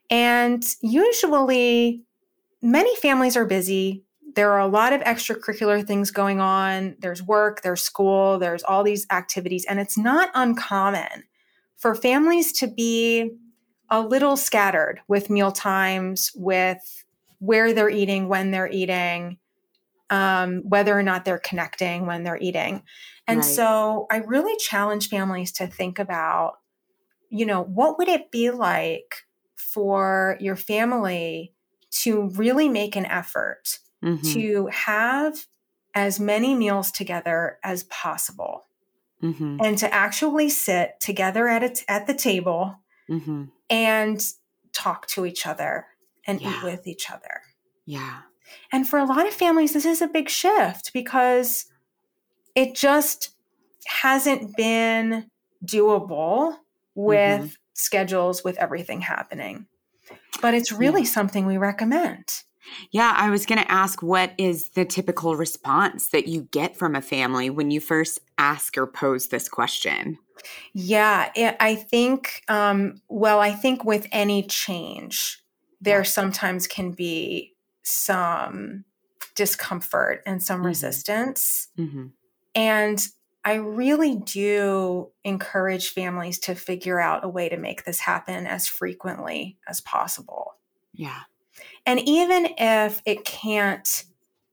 And 0.09 0.63
usually, 0.81 2.03
many 2.61 2.95
families 2.97 3.37
are 3.37 3.45
busy. 3.45 4.03
There 4.35 4.51
are 4.51 4.59
a 4.59 4.67
lot 4.67 4.93
of 4.93 5.01
extracurricular 5.01 5.85
things 5.85 6.11
going 6.11 6.39
on. 6.39 6.95
There's 6.99 7.21
work, 7.21 7.61
there's 7.61 7.81
school, 7.81 8.39
there's 8.39 8.63
all 8.63 8.83
these 8.83 9.05
activities. 9.11 9.65
And 9.65 9.79
it's 9.79 9.97
not 9.97 10.29
uncommon 10.33 11.23
for 11.77 11.95
families 11.95 12.51
to 12.53 12.67
be 12.67 13.31
a 13.89 14.01
little 14.01 14.37
scattered 14.37 15.01
with 15.07 15.29
meal 15.29 15.51
times, 15.51 16.31
with 16.35 17.03
where 17.39 17.73
they're 17.73 17.89
eating, 17.89 18.27
when 18.27 18.51
they're 18.51 18.71
eating, 18.71 19.37
um, 20.09 20.61
whether 20.63 20.97
or 20.97 21.03
not 21.03 21.25
they're 21.25 21.39
connecting 21.39 22.05
when 22.05 22.23
they're 22.23 22.39
eating. 22.41 22.83
And 23.27 23.39
right. 23.39 23.45
so 23.45 24.07
I 24.11 24.17
really 24.17 24.55
challenge 24.57 25.09
families 25.09 25.51
to 25.53 25.67
think 25.67 25.99
about, 25.99 26.55
you 27.29 27.45
know, 27.45 27.63
what 27.63 27.97
would 27.97 28.07
it 28.07 28.31
be 28.31 28.49
like 28.49 29.25
for 29.55 30.37
your 30.39 30.55
family 30.55 31.53
to 31.91 32.29
really 32.29 32.69
make 32.69 32.95
an 32.95 33.05
effort 33.05 33.79
mm-hmm. 34.03 34.33
to 34.33 34.67
have 34.67 35.45
as 35.95 36.19
many 36.19 36.55
meals 36.55 36.91
together 36.91 37.59
as 37.63 37.83
possible 37.83 38.65
mm-hmm. 39.21 39.57
and 39.63 39.77
to 39.77 39.93
actually 39.93 40.49
sit 40.49 40.99
together 40.99 41.47
at, 41.47 41.63
a, 41.63 41.91
at 41.91 42.07
the 42.07 42.13
table 42.13 42.79
mm-hmm. 43.09 43.45
and 43.69 44.33
talk 44.73 45.07
to 45.07 45.25
each 45.25 45.45
other 45.45 45.87
and 46.25 46.41
yeah. 46.41 46.57
eat 46.57 46.63
with 46.63 46.87
each 46.87 47.09
other. 47.09 47.41
Yeah. 47.85 48.21
And 48.71 48.87
for 48.87 48.99
a 48.99 49.05
lot 49.05 49.27
of 49.27 49.33
families, 49.33 49.73
this 49.73 49.85
is 49.85 50.01
a 50.01 50.07
big 50.07 50.29
shift 50.29 50.93
because 50.93 51.65
it 52.55 52.75
just 52.75 53.31
hasn't 53.85 54.55
been 54.55 55.29
doable 55.65 56.57
with 56.95 57.41
mm-hmm. 57.41 57.55
schedules 57.73 58.43
with 58.43 58.57
everything 58.57 59.01
happening. 59.01 59.67
But 60.41 60.53
it's 60.53 60.71
really 60.71 61.01
yeah. 61.01 61.07
something 61.07 61.45
we 61.45 61.57
recommend. 61.57 62.43
Yeah, 62.91 63.13
I 63.15 63.29
was 63.29 63.45
going 63.45 63.61
to 63.61 63.71
ask 63.71 64.01
what 64.01 64.33
is 64.37 64.69
the 64.69 64.85
typical 64.85 65.35
response 65.35 66.09
that 66.09 66.27
you 66.27 66.43
get 66.51 66.75
from 66.75 66.95
a 66.95 67.01
family 67.01 67.49
when 67.49 67.71
you 67.71 67.79
first 67.79 68.19
ask 68.37 68.77
or 68.77 68.87
pose 68.87 69.27
this 69.27 69.49
question? 69.49 70.17
Yeah, 70.73 71.31
it, 71.35 71.55
I 71.59 71.75
think, 71.75 72.43
um, 72.47 73.01
well, 73.07 73.39
I 73.39 73.51
think 73.51 73.83
with 73.83 74.07
any 74.11 74.43
change, 74.43 75.41
there 75.81 76.03
sometimes 76.03 76.67
can 76.67 76.91
be 76.91 77.53
some 77.83 78.85
discomfort 79.35 80.21
and 80.25 80.41
some 80.41 80.57
mm-hmm. 80.57 80.67
resistance. 80.67 81.67
Mm-hmm. 81.77 82.07
And 82.55 83.07
I 83.45 83.55
really 83.55 84.15
do 84.15 85.11
encourage 85.23 85.89
families 85.89 86.39
to 86.39 86.55
figure 86.55 86.99
out 86.99 87.25
a 87.25 87.29
way 87.29 87.49
to 87.49 87.57
make 87.57 87.83
this 87.83 87.99
happen 87.99 88.47
as 88.47 88.67
frequently 88.67 89.57
as 89.67 89.81
possible. 89.81 90.55
Yeah. 90.93 91.21
And 91.85 91.99
even 92.07 92.47
if 92.57 93.01
it 93.05 93.25
can't, 93.25 94.05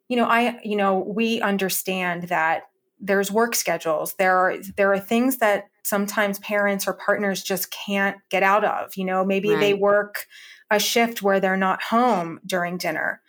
you 0.09 0.17
know, 0.17 0.25
I, 0.25 0.59
you 0.65 0.77
know, 0.77 0.99
we 0.99 1.41
understand 1.41 2.25
that 2.25 2.65
there's 3.01 3.31
work 3.31 3.55
schedules. 3.55 4.15
There 4.15 4.37
are 4.37 4.57
there 4.77 4.93
are 4.93 5.01
things 5.01 5.39
that 5.39 5.69
sometimes 5.83 6.39
parents 6.41 6.87
or 6.87 6.93
partners 6.93 7.43
just 7.43 7.71
can't 7.71 8.19
get 8.29 8.43
out 8.43 8.65
of. 8.65 8.97
You 8.97 9.05
know, 9.05 9.25
maybe 9.25 9.51
right. 9.51 9.61
they 9.61 9.75
work 9.75 10.27
a 10.71 10.79
shift 10.79 11.23
where 11.23 11.41
they're 11.41 11.57
not 11.57 11.83
home 11.83 12.41
during 12.47 12.77
dinner. 12.77 13.21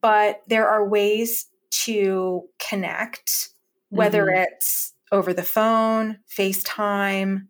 But 0.00 0.42
there 0.46 0.68
are 0.68 0.88
ways 0.88 1.46
to 1.84 2.48
connect, 2.58 3.50
whether 3.88 4.26
mm-hmm. 4.26 4.44
it's 4.44 4.94
over 5.10 5.32
the 5.34 5.42
phone, 5.42 6.18
FaceTime, 6.30 7.48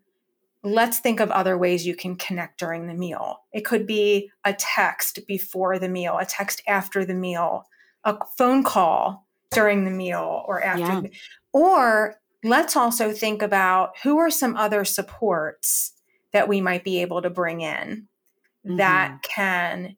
let's 0.65 1.01
think 1.01 1.21
of 1.21 1.31
other 1.31 1.59
ways 1.59 1.87
you 1.87 1.97
can 1.97 2.17
connect 2.17 2.59
during 2.59 2.87
the 2.87 2.95
meal. 2.95 3.41
It 3.53 3.65
could 3.65 3.87
be 3.87 4.31
a 4.45 4.53
text 4.53 5.21
before 5.27 5.79
the 5.79 5.89
meal, 5.89 6.19
a 6.19 6.25
text 6.25 6.63
after 6.69 7.05
the 7.05 7.15
meal, 7.15 7.67
a 8.05 8.17
phone 8.39 8.63
call 8.63 9.27
during 9.51 9.85
the 9.85 9.91
meal 9.91 10.45
or 10.47 10.63
after. 10.63 10.81
Yeah. 10.81 11.01
The, 11.01 11.11
or 11.53 12.17
let's 12.45 12.77
also 12.77 13.13
think 13.13 13.43
about 13.43 13.97
who 14.03 14.19
are 14.19 14.31
some 14.31 14.57
other 14.57 14.85
supports 14.85 15.93
that 16.33 16.49
we 16.49 16.61
might 16.61 16.85
be 16.85 17.03
able 17.03 17.23
to 17.23 17.31
bring 17.31 17.61
in 17.61 18.09
mm-hmm. 18.65 18.77
that 18.77 19.23
can 19.23 19.97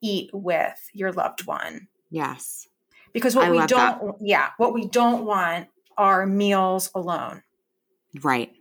eat 0.00 0.30
with 0.32 0.90
your 0.92 1.12
loved 1.12 1.46
one. 1.46 1.88
Yes. 2.10 2.66
Because 3.12 3.36
what 3.36 3.46
I 3.46 3.50
we 3.50 3.58
don't 3.66 4.06
that. 4.06 4.14
yeah, 4.20 4.50
what 4.56 4.72
we 4.72 4.86
don't 4.86 5.26
want 5.26 5.68
are 5.98 6.26
meals 6.26 6.90
alone. 6.94 7.42
Right 8.22 8.54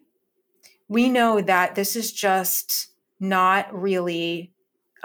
we 0.91 1.07
know 1.07 1.39
that 1.39 1.73
this 1.75 1.95
is 1.95 2.11
just 2.11 2.89
not 3.17 3.73
really 3.73 4.51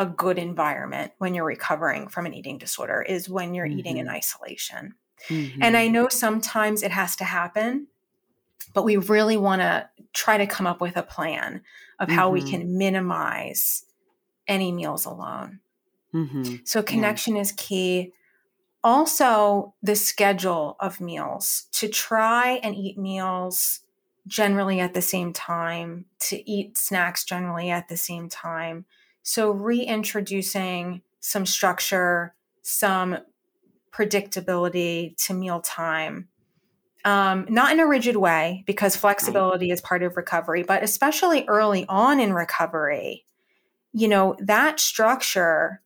a 0.01 0.05
good 0.05 0.37
environment 0.37 1.13
when 1.19 1.33
you're 1.33 1.45
recovering 1.45 2.09
from 2.09 2.27
an 2.27 2.35
eating 2.35 2.59
disorder 2.59 3.03
is 3.03 3.29
when 3.29 3.55
you're 3.55 3.69
mm-hmm. 3.69 3.79
eating 3.79 3.99
in 3.99 4.07
mm-hmm. 4.07 4.17
isolation. 4.17 4.95
Mm-hmm. 5.29 5.63
And 5.63 5.77
I 5.77 5.87
know 5.87 6.09
sometimes 6.09 6.83
it 6.83 6.91
has 6.91 7.15
to 7.17 7.25
happen, 7.25 7.87
but 8.75 8.83
we 8.83 8.97
really 8.97 9.37
want 9.37 9.63
to 9.63 9.89
try 10.13 10.37
to 10.37 10.47
come 10.49 10.67
up 10.67 10.81
with 10.81 10.97
a 10.97 11.05
plan 11.05 11.63
of 12.01 12.09
how 12.09 12.33
mm-hmm. 12.33 12.45
we 12.45 12.51
can 12.51 12.77
minimize 12.77 13.85
any 14.49 14.73
meals 14.73 15.07
alone. 15.07 15.61
Mm-hmm. 16.13 16.57
So 16.65 16.83
connection 16.83 17.37
yeah. 17.37 17.43
is 17.43 17.53
key. 17.53 18.13
Also, 18.83 19.73
the 19.85 19.95
schedule 19.95 20.75
of 20.81 21.01
meals 21.01 21.69
to 21.75 21.87
try 21.87 22.59
and 22.65 22.75
eat 22.75 22.99
meals 22.99 23.83
generally 24.27 24.81
at 24.81 24.95
the 24.95 25.03
same 25.03 25.33
time, 25.33 26.07
to 26.21 26.51
eat 26.51 26.77
snacks 26.77 27.25
generally 27.25 27.71
at 27.71 27.89
the 27.89 27.97
same 27.97 28.29
time. 28.29 28.85
So, 29.23 29.51
reintroducing 29.51 31.03
some 31.21 31.47
structure, 31.47 32.35
some 32.63 33.19
predictability 33.93 35.17
to 35.27 35.35
mealtime. 35.35 36.29
Um, 37.05 37.47
not 37.49 37.73
in 37.73 37.81
a 37.81 37.87
rigid 37.87 38.17
way, 38.17 38.65
because 38.67 38.97
flexibility 38.97 39.71
is 39.71 39.81
part 39.81 40.03
of 40.03 40.17
recovery, 40.17 40.65
but 40.65 40.83
especially 40.83 41.45
early 41.47 41.87
on 41.89 42.19
in 42.19 42.33
recovery, 42.33 43.25
you 43.93 44.09
know, 44.09 44.37
that 44.41 44.81
structure, 44.81 45.83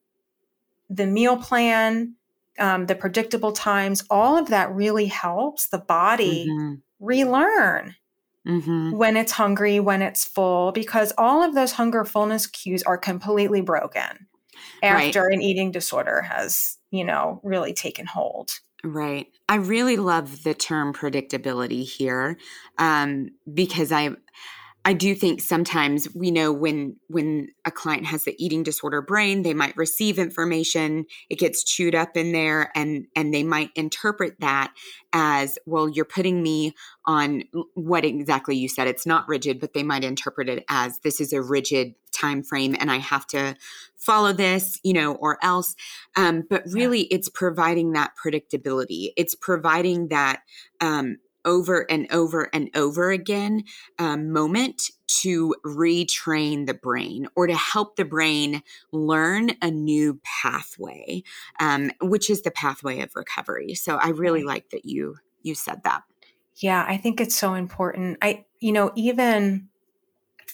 the 0.89 1.07
meal 1.07 1.37
plan, 1.37 2.15
um, 2.59 2.87
the 2.87 2.95
predictable 2.95 3.53
times, 3.53 4.03
all 4.11 4.37
of 4.37 4.49
that 4.49 4.75
really 4.75 5.07
helps 5.07 5.69
the 5.69 5.79
body 5.79 6.47
mm-hmm. 6.49 6.75
relearn 6.99 7.97
Mm-hmm. 8.49 8.93
when 8.93 9.19
it's 9.19 9.33
hungry, 9.33 9.81
when 9.81 10.01
it's 10.01 10.25
full, 10.25 10.73
because 10.73 11.13
all 11.19 11.43
of 11.43 11.55
those 11.55 11.73
hunger 11.73 12.05
fullness 12.07 12.47
cues 12.47 12.83
are 12.85 12.97
completely 12.97 13.61
broken 13.61 14.27
after 14.83 15.25
right. 15.25 15.35
an 15.35 15.43
eating 15.43 15.71
disorder 15.71 16.23
has, 16.23 16.79
you 16.91 17.05
know, 17.05 17.41
really 17.43 17.73
taken 17.73 18.07
hold. 18.07 18.53
Right. 18.83 19.27
I 19.49 19.57
really 19.57 19.97
love 19.97 20.43
the 20.43 20.55
term 20.55 20.95
predictability 20.95 21.83
here 21.83 22.39
um, 22.79 23.31
because 23.53 23.93
I 23.93 24.17
I 24.83 24.95
do 24.95 25.15
think 25.15 25.43
sometimes 25.43 26.09
we 26.15 26.31
know 26.31 26.53
when 26.53 26.97
when 27.09 27.49
a 27.67 27.71
client 27.71 28.07
has 28.07 28.25
the 28.25 28.35
eating 28.43 28.63
disorder 28.63 29.03
brain, 29.03 29.43
they 29.43 29.53
might 29.53 29.77
receive 29.77 30.19
information, 30.19 31.05
it 31.29 31.39
gets 31.39 31.63
chewed 31.63 31.95
up 31.95 32.17
in 32.17 32.33
there 32.33 32.71
and 32.75 33.07
and 33.15 33.33
they 33.35 33.43
might 33.43 33.71
interpret 33.77 34.41
that 34.41 34.73
as, 35.13 35.59
well, 35.67 35.89
you're 35.89 36.07
putting 36.07 36.43
me 36.43 36.75
on 37.05 37.43
what 37.75 38.07
exactly 38.07 38.57
you 38.57 38.69
said. 38.69 38.89
It's 38.89 39.07
not 39.07 39.29
rigid, 39.29 39.61
but 39.61 39.75
they 39.75 39.83
might 39.83 40.05
interpret 40.05 40.49
it 40.49 40.65
as 40.69 40.99
this 41.01 41.21
is 41.21 41.35
a 41.35 41.43
rigid 41.43 41.95
time 42.11 42.43
frame 42.43 42.75
and 42.79 42.91
I 42.91 42.99
have 42.99 43.27
to 43.29 43.57
follow 43.99 44.33
this, 44.33 44.81
you 44.83 44.95
know, 44.95 45.15
or 45.15 45.39
else. 45.43 45.77
Um, 46.17 46.45
but 46.49 46.63
really 46.67 47.03
yeah. 47.03 47.17
it's 47.17 47.29
providing 47.29 47.93
that 47.93 48.13
predictability. 48.23 49.13
It's 49.17 49.35
providing 49.35 50.09
that 50.09 50.41
um, 50.81 51.19
over 51.45 51.91
and 51.91 52.07
over 52.13 52.49
and 52.53 52.71
over 52.75 53.11
again 53.11 53.65
um, 53.99 54.31
moment 54.31 54.91
to 55.07 55.55
retrain 55.65 56.67
the 56.67 56.75
brain 56.75 57.27
or 57.35 57.47
to 57.47 57.55
help 57.55 57.97
the 57.97 58.05
brain 58.05 58.63
learn 58.93 59.51
a 59.63 59.71
new 59.71 60.21
pathway 60.25 61.23
um, 61.59 61.91
which 62.01 62.31
is 62.31 62.43
the 62.43 62.51
pathway 62.51 63.01
of 63.01 63.15
recovery 63.15 63.75
so 63.75 63.97
i 63.97 64.09
really 64.09 64.43
like 64.43 64.71
that 64.71 64.85
you 64.85 65.17
you 65.43 65.55
said 65.55 65.81
that 65.85 66.03
yeah 66.57 66.85
i 66.89 66.97
think 66.97 67.21
it's 67.21 67.37
so 67.37 67.55
important 67.55 68.19
i 68.23 68.45
you 68.61 68.73
know 68.73 68.93
even 68.95 69.69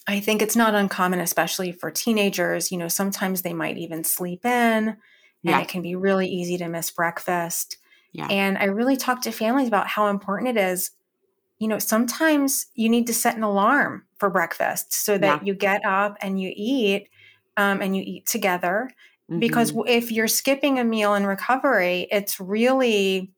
I 0.07 0.21
think 0.21 0.41
it's 0.41 0.57
not 0.57 0.75
uncommon, 0.75 1.21
especially 1.21 1.73
for 1.73 1.91
teenagers. 1.91 2.71
You 2.71 2.79
know, 2.79 2.89
sometimes 2.89 3.43
they 3.43 3.53
might 3.53 3.77
even 3.77 4.05
sleep 4.05 4.45
in, 4.45 4.51
and 4.53 4.97
yeah. 5.43 5.61
it 5.61 5.69
can 5.69 5.83
be 5.83 5.97
really 5.97 6.29
easy 6.29 6.57
to 6.59 6.69
miss 6.69 6.91
breakfast. 6.91 7.79
Yeah. 8.13 8.27
And 8.31 8.57
I 8.59 8.65
really 8.65 8.97
talk 8.97 9.23
to 9.23 9.33
families 9.33 9.69
about 9.69 9.87
how 9.89 10.09
important 10.09 10.57
it 10.57 10.61
is. 10.61 10.91
You 11.59 11.69
know, 11.69 11.79
sometimes 11.79 12.67
you 12.75 12.89
need 12.89 13.07
to 13.07 13.15
set 13.15 13.37
an 13.37 13.43
alarm 13.43 14.05
for 14.19 14.31
breakfast 14.31 14.93
so 14.93 15.19
that 15.19 15.43
yeah. 15.43 15.47
you 15.47 15.55
get 15.55 15.85
up 15.85 16.17
and 16.21 16.41
you 16.41 16.53
eat 16.55 17.09
um, 17.57 17.81
and 17.81 17.97
you 17.97 18.03
eat 18.05 18.27
together. 18.27 18.91
Mm-hmm. 19.31 19.41
Because 19.41 19.73
if 19.87 20.13
you're 20.13 20.29
skipping 20.29 20.79
a 20.79 20.85
meal 20.85 21.15
in 21.15 21.27
recovery, 21.27 22.09
it's 22.11 22.39
really 22.39 23.33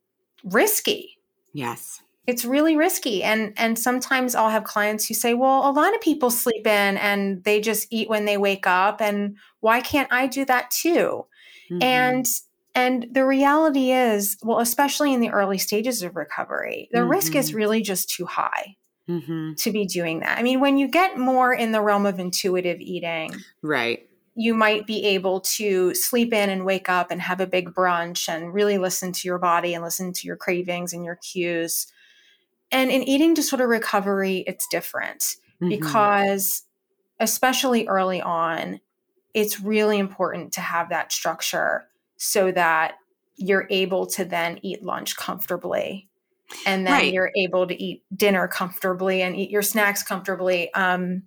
risky. 0.45 1.19
Yes 1.53 2.03
it's 2.29 2.45
really 2.45 2.77
risky 2.77 3.25
and 3.25 3.55
and 3.57 3.77
sometimes 3.77 4.37
i'll 4.37 4.51
have 4.51 4.63
clients 4.63 5.07
who 5.07 5.15
say 5.15 5.35
well 5.35 5.69
a 5.69 5.73
lot 5.73 5.95
of 5.95 6.01
people 6.01 6.31
sleep 6.31 6.67
in 6.67 6.97
and 6.99 7.43
they 7.43 7.59
just 7.61 7.89
eat 7.91 8.09
when 8.09 8.27
they 8.27 8.37
wake 8.37 8.67
up 8.67 9.01
and 9.01 9.37
why 9.61 9.81
can't 9.81 10.13
i 10.13 10.27
do 10.29 10.45
that 10.45 10.71
too 10.71 11.25
mm-hmm. 11.71 11.83
and 11.83 12.27
and 12.75 13.07
the 13.13 13.25
reality 13.25 13.91
is 13.91 14.37
well 14.43 14.61
especially 14.61 15.13
in 15.13 15.21
the 15.21 15.31
early 15.31 15.59
stages 15.59 16.03
of 16.03 16.17
recovery 16.17 16.89
the 16.93 16.99
mm-hmm. 16.99 17.11
risk 17.11 17.35
is 17.35 17.49
mm-hmm. 17.49 17.59
really 17.59 17.83
just 17.83 18.11
too 18.11 18.27
high 18.27 18.77
mm-hmm. 19.09 19.55
to 19.55 19.71
be 19.71 19.87
doing 19.87 20.21
that 20.21 20.39
i 20.39 20.43
mean 20.43 20.61
when 20.61 20.79
you 20.79 20.89
get 20.89 21.19
more 21.19 21.53
in 21.53 21.73
the 21.73 21.81
realm 21.81 22.07
of 22.07 22.19
intuitive 22.19 22.81
eating 22.81 23.35
right 23.63 24.05
you 24.35 24.55
might 24.55 24.87
be 24.87 25.05
able 25.05 25.41
to 25.41 25.93
sleep 25.95 26.33
in 26.33 26.49
and 26.49 26.65
wake 26.65 26.89
up 26.89 27.11
and 27.11 27.21
have 27.21 27.41
a 27.41 27.47
big 27.47 27.75
brunch 27.75 28.29
and 28.29 28.55
really 28.55 28.79
listen 28.79 29.11
to 29.13 29.27
your 29.27 29.39
body 29.39 29.75
and 29.75 29.83
listen 29.83 30.13
to 30.13 30.27
your 30.29 30.37
cravings 30.37 30.93
and 30.93 31.05
your 31.05 31.17
cues 31.17 31.89
and 32.71 32.91
in 32.91 33.03
eating 33.03 33.35
disorder 33.35 33.67
recovery, 33.67 34.45
it's 34.47 34.67
different 34.69 35.21
mm-hmm. 35.21 35.69
because, 35.69 36.63
especially 37.19 37.87
early 37.87 38.21
on, 38.21 38.81
it's 39.35 39.61
really 39.61 39.99
important 39.99 40.53
to 40.55 40.61
have 40.61 40.91
that 40.91 41.13
structure 41.13 41.87
so 42.19 42.53
that 42.53 42.97
you're 43.37 43.67
able 43.71 44.07
to 44.07 44.25
then 44.25 44.59
eat 44.63 44.83
lunch 44.83 45.17
comfortably 45.17 46.09
and 46.67 46.87
then 46.87 46.93
right. 46.93 47.13
you're 47.13 47.33
able 47.37 47.67
to 47.67 47.83
eat 47.83 48.03
dinner 48.15 48.49
comfortably 48.49 49.23
and 49.23 49.37
eat 49.37 49.51
your 49.51 49.63
snacks 49.63 50.03
comfortably 50.03 50.73
um, 50.75 51.23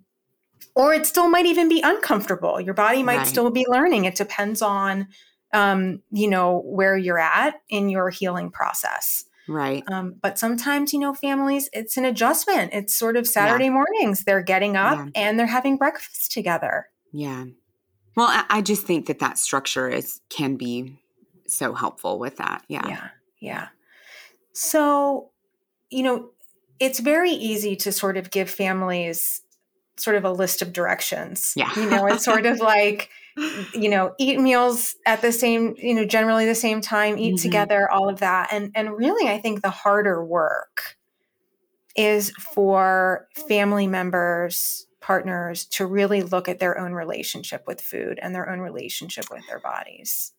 or 0.74 0.94
it 0.94 1.06
still 1.06 1.28
might 1.28 1.46
even 1.46 1.68
be 1.68 1.80
uncomfortable 1.82 2.60
your 2.60 2.74
body 2.74 3.02
might 3.02 3.18
right. 3.18 3.26
still 3.26 3.50
be 3.50 3.64
learning 3.68 4.04
it 4.04 4.14
depends 4.14 4.62
on 4.62 5.08
um, 5.52 6.00
you 6.10 6.28
know 6.28 6.62
where 6.64 6.96
you're 6.96 7.18
at 7.18 7.60
in 7.68 7.88
your 7.88 8.10
healing 8.10 8.50
process 8.50 9.24
Right. 9.48 9.82
Um, 9.90 10.14
but 10.20 10.38
sometimes, 10.38 10.92
you 10.92 10.98
know, 10.98 11.14
families, 11.14 11.68
it's 11.72 11.96
an 11.96 12.04
adjustment. 12.04 12.72
It's 12.72 12.94
sort 12.94 13.16
of 13.16 13.26
Saturday 13.26 13.64
yeah. 13.64 13.70
mornings. 13.70 14.24
They're 14.24 14.42
getting 14.42 14.76
up 14.76 14.98
yeah. 14.98 15.22
and 15.22 15.38
they're 15.38 15.46
having 15.46 15.76
breakfast 15.76 16.32
together. 16.32 16.88
Yeah. 17.12 17.46
Well, 18.14 18.44
I, 18.48 18.60
just 18.60 18.86
think 18.86 19.06
that 19.06 19.20
that 19.20 19.38
structure 19.38 19.88
is 19.88 20.20
can 20.28 20.56
be 20.56 21.00
so 21.46 21.72
helpful 21.72 22.18
with 22.18 22.36
that. 22.36 22.62
Yeah. 22.68 22.86
Yeah. 22.86 23.08
Yeah. 23.40 23.68
So, 24.52 25.30
you 25.90 26.02
know, 26.02 26.30
it's 26.78 27.00
very 27.00 27.30
easy 27.30 27.74
to 27.76 27.92
sort 27.92 28.16
of 28.16 28.30
give 28.30 28.50
families 28.50 29.40
sort 29.96 30.16
of 30.16 30.24
a 30.24 30.32
list 30.32 30.62
of 30.62 30.72
directions. 30.72 31.54
Yeah. 31.56 31.70
You 31.74 31.88
know, 31.88 32.06
it's 32.06 32.24
sort 32.24 32.44
of 32.44 32.58
like, 32.60 33.08
you 33.74 33.88
know 33.88 34.14
eat 34.18 34.38
meals 34.38 34.94
at 35.06 35.22
the 35.22 35.32
same 35.32 35.74
you 35.78 35.94
know 35.94 36.04
generally 36.04 36.44
the 36.44 36.54
same 36.54 36.80
time 36.80 37.16
eat 37.16 37.34
mm-hmm. 37.34 37.42
together 37.42 37.90
all 37.90 38.08
of 38.08 38.20
that 38.20 38.52
and 38.52 38.70
and 38.74 38.92
really 38.92 39.30
i 39.30 39.38
think 39.38 39.62
the 39.62 39.70
harder 39.70 40.22
work 40.22 40.96
is 41.96 42.30
for 42.32 43.26
family 43.48 43.86
members 43.86 44.86
partners 45.02 45.64
to 45.66 45.86
really 45.86 46.22
look 46.22 46.48
at 46.48 46.58
their 46.58 46.78
own 46.78 46.92
relationship 46.92 47.64
with 47.66 47.80
food 47.80 48.18
and 48.22 48.34
their 48.34 48.48
own 48.48 48.60
relationship 48.60 49.26
with 49.30 49.46
their 49.46 49.60
bodies. 49.60 50.32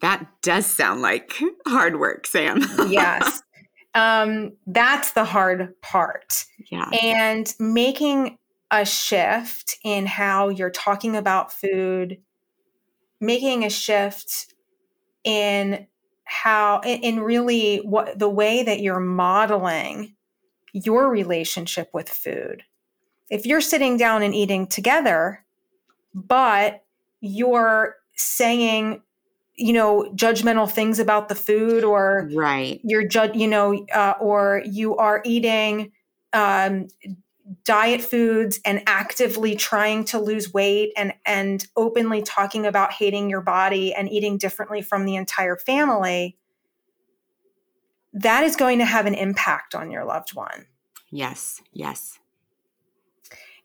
That 0.00 0.26
does 0.42 0.66
sound 0.66 1.02
like 1.02 1.32
hard 1.66 1.98
work 1.98 2.26
sam. 2.26 2.60
Yes. 2.88 3.42
Um, 3.94 4.52
that's 4.66 5.12
the 5.12 5.24
hard 5.24 5.74
part. 5.80 6.44
Yeah. 6.70 6.88
And 7.02 7.52
making 7.58 8.38
a 8.70 8.84
shift 8.84 9.76
in 9.82 10.06
how 10.06 10.50
you're 10.50 10.70
talking 10.70 11.16
about 11.16 11.52
food 11.52 12.18
making 13.20 13.64
a 13.64 13.70
shift 13.70 14.54
in 15.24 15.86
how 16.24 16.80
in 16.84 17.20
really 17.20 17.78
what 17.78 18.18
the 18.18 18.28
way 18.28 18.62
that 18.62 18.80
you're 18.80 19.00
modeling 19.00 20.14
your 20.72 21.10
relationship 21.10 21.88
with 21.92 22.08
food 22.08 22.62
if 23.30 23.46
you're 23.46 23.60
sitting 23.60 23.96
down 23.96 24.22
and 24.22 24.34
eating 24.34 24.66
together 24.66 25.44
but 26.14 26.84
you're 27.20 27.96
saying 28.14 29.02
you 29.56 29.72
know 29.72 30.10
judgmental 30.14 30.70
things 30.70 30.98
about 30.98 31.28
the 31.28 31.34
food 31.34 31.84
or 31.84 32.28
right. 32.34 32.80
you're 32.84 33.06
judge 33.06 33.34
you 33.34 33.48
know 33.48 33.84
uh, 33.94 34.14
or 34.20 34.62
you 34.64 34.96
are 34.96 35.20
eating 35.24 35.92
um, 36.32 36.86
diet 37.64 38.00
foods 38.00 38.60
and 38.64 38.82
actively 38.86 39.56
trying 39.56 40.04
to 40.04 40.18
lose 40.18 40.52
weight 40.52 40.92
and 40.96 41.12
and 41.24 41.66
openly 41.76 42.22
talking 42.22 42.66
about 42.66 42.92
hating 42.92 43.30
your 43.30 43.40
body 43.40 43.94
and 43.94 44.08
eating 44.10 44.36
differently 44.36 44.82
from 44.82 45.04
the 45.04 45.16
entire 45.16 45.56
family 45.56 46.36
that 48.12 48.42
is 48.42 48.56
going 48.56 48.78
to 48.78 48.84
have 48.84 49.06
an 49.06 49.14
impact 49.14 49.74
on 49.74 49.90
your 49.90 50.04
loved 50.04 50.34
one. 50.34 50.66
Yes 51.10 51.62
yes 51.72 52.18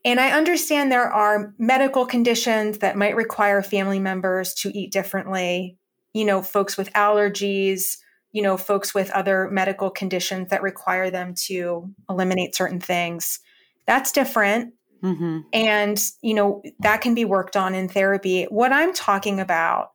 and 0.06 0.20
i 0.20 0.32
understand 0.32 0.92
there 0.92 1.12
are 1.12 1.54
medical 1.58 2.06
conditions 2.06 2.80
that 2.80 2.98
might 2.98 3.16
require 3.16 3.62
family 3.62 4.00
members 4.00 4.54
to 4.54 4.70
eat 4.78 4.92
differently 4.92 5.78
you 6.14 6.26
know 6.26 6.42
folks 6.42 6.78
with 6.78 6.92
allergies 6.94 7.98
you 8.32 8.42
know 8.42 8.58
folks 8.58 8.94
with 8.94 9.10
other 9.12 9.50
medical 9.52 9.90
conditions 9.90 10.50
that 10.50 10.62
require 10.62 11.10
them 11.10 11.34
to 11.36 11.94
eliminate 12.10 12.56
certain 12.56 12.80
things 12.80 13.40
that's 13.86 14.12
different. 14.12 14.74
Mm-hmm. 15.04 15.40
And, 15.52 16.02
you 16.22 16.34
know, 16.34 16.62
that 16.80 17.02
can 17.02 17.14
be 17.14 17.26
worked 17.26 17.58
on 17.58 17.76
in 17.76 17.90
therapy. 17.90 18.46
What 18.46 18.72
I'm 18.72 18.94
talking 18.94 19.40
about 19.40 19.90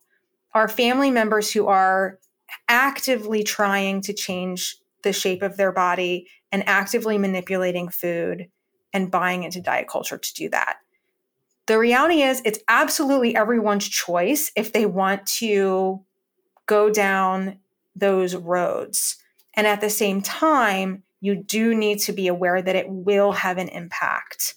are 0.55 0.68
family 0.68 1.11
members 1.11 1.51
who 1.51 1.66
are 1.66 2.18
actively 2.68 3.42
trying 3.42 4.03
to 4.03 4.12
change 4.12 4.77
the 5.03 5.12
shape 5.12 5.42
of 5.42 5.57
their 5.57 5.73
body 5.73 6.29
and 6.53 6.66
actively 6.68 7.16
manipulating 7.18 7.88
food 7.88 8.49
and 8.99 9.13
buying 9.13 9.45
into 9.45 9.61
diet 9.61 9.89
culture 9.89 10.19
to 10.19 10.35
do 10.35 10.49
that. 10.49 10.79
The 11.67 11.79
reality 11.79 12.23
is, 12.23 12.43
it's 12.45 12.59
absolutely 12.67 13.37
everyone's 13.37 13.89
choice 13.89 14.51
if 14.57 14.73
they 14.73 14.87
want 14.87 15.25
to 15.39 16.01
go 16.67 16.91
down 16.91 17.59
those 17.95 18.35
roads. 18.35 19.17
And 19.55 19.67
at 19.67 19.81
the 19.81 19.91
same 19.91 20.21
time, 20.21 21.05
you 21.21 21.37
do 21.37 21.75
need 21.75 22.01
to 22.01 22.13
be 22.13 22.27
aware 22.27 22.61
that 22.61 22.77
it 22.77 22.87
will 22.89 23.33
have 23.33 23.59
an 23.59 23.69
impact 23.69 24.57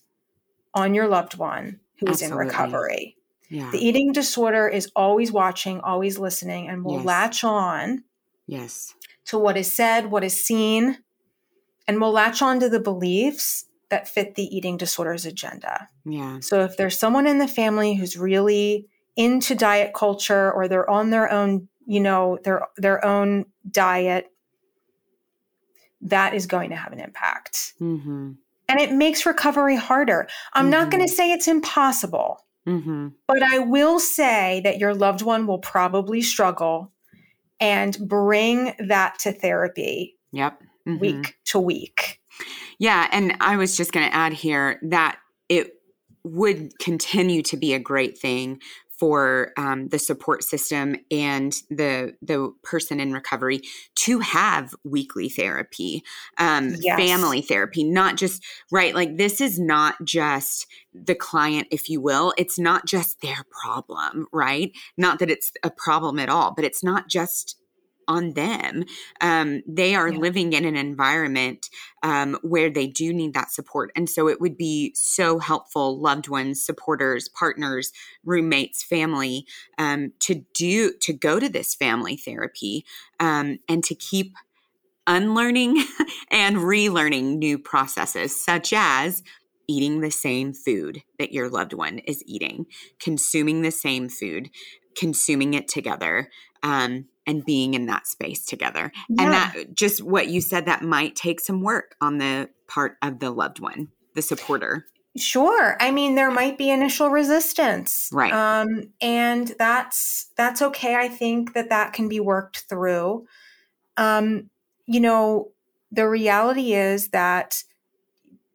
on 0.74 0.94
your 0.94 1.08
loved 1.08 1.38
one 1.38 1.80
who's 2.00 2.24
Absolutely. 2.24 2.44
in 2.44 2.48
recovery. 2.48 3.18
Yeah. 3.50 3.70
The 3.72 3.86
eating 3.86 4.12
disorder 4.12 4.68
is 4.68 4.92
always 4.96 5.32
watching, 5.32 5.82
always 5.82 6.18
listening, 6.18 6.70
and 6.70 6.84
will 6.84 6.98
yes. 6.98 7.06
latch 7.06 7.44
on 7.44 8.04
yes. 8.48 8.96
to 9.26 9.38
what 9.38 9.58
is 9.58 9.72
said, 9.72 10.10
what 10.10 10.24
is 10.24 10.42
seen, 10.42 11.00
and 11.88 12.00
will 12.00 12.14
latch 12.14 12.42
on 12.42 12.60
to 12.62 12.70
the 12.70 12.80
beliefs 12.80 13.66
that 13.92 14.08
fit 14.08 14.36
the 14.36 14.44
eating 14.56 14.78
disorder's 14.78 15.26
agenda. 15.26 15.88
Yeah. 16.04 16.40
So 16.42 16.62
if 16.62 16.78
there's 16.78 16.98
someone 16.98 17.28
in 17.28 17.38
the 17.38 17.48
family 17.48 17.94
who's 17.94 18.18
really 18.18 18.88
into 19.16 19.54
diet 19.54 19.94
culture 19.94 20.52
or 20.52 20.68
they're 20.68 20.90
on 20.90 21.12
their 21.12 21.32
own, 21.32 21.68
you 21.86 22.00
know, 22.00 22.40
their 22.44 22.68
their 22.78 23.06
own 23.06 23.46
diet 23.70 24.32
that 26.02 26.34
is 26.34 26.48
going 26.48 26.72
to 26.72 26.76
have 26.76 26.94
an 26.94 27.00
impact. 27.00 27.74
Mm-hmm. 27.80 28.32
And 28.68 28.80
it 28.80 28.94
makes 28.94 29.26
recovery 29.26 29.76
harder. 29.76 30.28
I'm 30.54 30.64
mm-hmm. 30.64 30.72
not 30.72 30.92
going 30.92 31.06
to 31.06 31.14
say 31.14 31.32
it's 31.32 31.48
impossible, 31.48 32.46
mm-hmm. 32.66 33.10
but 33.28 33.44
I 33.44 33.60
will 33.60 34.00
say 34.00 34.62
that 34.64 34.80
your 34.80 34.96
loved 34.96 35.22
one 35.22 35.46
will 35.46 35.60
probably 35.60 36.22
struggle 36.22 36.92
and 37.60 37.98
bring 38.00 38.74
that 38.80 39.20
to 39.20 39.32
therapy. 39.32 40.18
Yep. 40.32 40.62
Week 40.86 41.16
mm-hmm. 41.16 41.32
to 41.46 41.60
week. 41.60 42.21
Yeah. 42.82 43.08
And 43.12 43.38
I 43.40 43.58
was 43.58 43.78
just 43.78 43.92
going 43.92 44.10
to 44.10 44.16
add 44.16 44.34
here 44.34 44.80
that 44.82 45.20
it 45.48 45.74
would 46.24 46.72
continue 46.80 47.44
to 47.44 47.56
be 47.56 47.76
a 47.76 47.80
great 47.80 48.18
thing 48.18 48.60
for 49.00 49.52
um, 49.56 49.88
the 49.90 50.00
support 50.00 50.44
system 50.44 50.96
and 51.12 51.54
the 51.70 52.16
the 52.24 52.52
person 52.64 53.00
in 53.00 53.14
recovery 53.14 53.62
to 53.96 54.20
have 54.20 54.74
weekly 54.84 55.30
therapy, 55.30 56.04
um, 56.40 56.76
yes. 56.82 57.00
family 57.00 57.44
therapy, 57.44 57.84
not 57.84 58.16
just 58.16 58.44
right. 58.72 58.96
Like 58.96 59.18
this 59.18 59.42
is 59.42 59.60
not 59.60 59.96
just 60.04 60.66
the 60.92 61.16
client, 61.16 61.68
if 61.70 61.88
you 61.88 62.02
will. 62.02 62.34
It's 62.36 62.58
not 62.58 62.88
just 62.88 63.22
their 63.22 63.44
problem, 63.64 64.26
right? 64.34 64.72
Not 64.98 65.20
that 65.20 65.30
it's 65.30 65.52
a 65.62 65.70
problem 65.70 66.18
at 66.18 66.30
all, 66.30 66.54
but 66.56 66.66
it's 66.66 66.84
not 66.84 67.08
just 67.08 67.61
on 68.12 68.34
them. 68.34 68.84
Um, 69.22 69.62
they 69.66 69.96
are 69.96 70.10
yeah. 70.10 70.20
living 70.20 70.54
in 70.54 70.66
an 70.66 70.76
environment 70.76 71.70
um, 72.04 72.38
where 72.42 72.70
they 72.70 72.88
do 72.88 73.14
need 73.14 73.34
that 73.34 73.52
support. 73.52 73.92
And 73.96 74.10
so 74.10 74.28
it 74.28 74.42
would 74.42 74.58
be 74.58 74.92
so 74.96 75.40
helpful, 75.40 76.00
loved 76.00 76.28
ones, 76.28 76.62
supporters, 76.62 77.30
partners, 77.30 77.92
roommates, 78.26 78.84
family, 78.84 79.46
um, 79.78 80.12
to 80.20 80.44
do, 80.54 80.94
to 81.02 81.14
go 81.14 81.40
to 81.40 81.50
this 81.50 81.74
family 81.74 82.18
therapy 82.18 82.86
um, 83.20 83.60
and 83.70 83.84
to 83.86 83.96
keep 83.96 84.36
unlearning 85.08 85.84
and 86.32 86.58
relearning 86.58 87.38
new 87.38 87.58
processes, 87.58 88.44
such 88.44 88.74
as 88.74 89.24
eating 89.68 90.02
the 90.02 90.12
same 90.12 90.54
food 90.54 91.02
that 91.18 91.32
your 91.32 91.50
loved 91.50 91.74
one 91.74 92.00
is 92.00 92.24
eating, 92.26 92.66
consuming 93.00 93.62
the 93.62 93.72
same 93.72 94.10
food, 94.10 94.50
consuming 94.96 95.54
it 95.54 95.68
together, 95.68 96.30
um, 96.64 97.06
and 97.28 97.46
being 97.46 97.74
in 97.74 97.86
that 97.86 98.08
space 98.08 98.46
together. 98.46 98.92
Yeah. 99.10 99.24
And 99.24 99.34
that 99.34 99.74
just 99.74 100.02
what 100.04 100.28
you 100.28 100.42
said, 100.42 100.66
that 100.66 100.82
might 100.82 101.16
take 101.16 101.40
some 101.40 101.62
work 101.62 101.96
on 102.02 102.18
the 102.18 102.50
part 102.68 102.98
of 103.02 103.20
the 103.20 103.32
loved 103.32 103.60
one, 103.60 103.90
the 104.16 104.22
supporter. 104.22 104.86
Sure. 105.18 105.76
I 105.80 105.92
mean, 105.92 106.16
there 106.16 106.32
might 106.32 106.58
be 106.58 106.70
initial 106.70 107.10
resistance. 107.10 108.10
Right. 108.14 108.32
Um, 108.32 108.94
and 109.02 109.54
that's 109.60 110.28
that's 110.38 110.62
okay. 110.62 110.96
I 110.96 111.10
think 111.10 111.54
that 111.54 111.70
that 111.70 111.94
can 111.94 112.08
be 112.08 112.20
worked 112.20 112.62
through. 112.70 113.26
Um, 113.98 114.50
you 114.86 115.02
know, 115.02 115.52
the 115.92 116.08
reality 116.08 116.74
is 116.74 117.10
that 117.10 117.64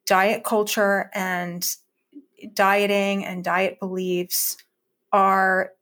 diet 0.07 0.45
culture 0.45 1.11
and 1.13 1.69
dieting 2.55 3.25
and 3.25 3.45
diet 3.45 3.79
beliefs 3.79 4.57
are 5.13 5.73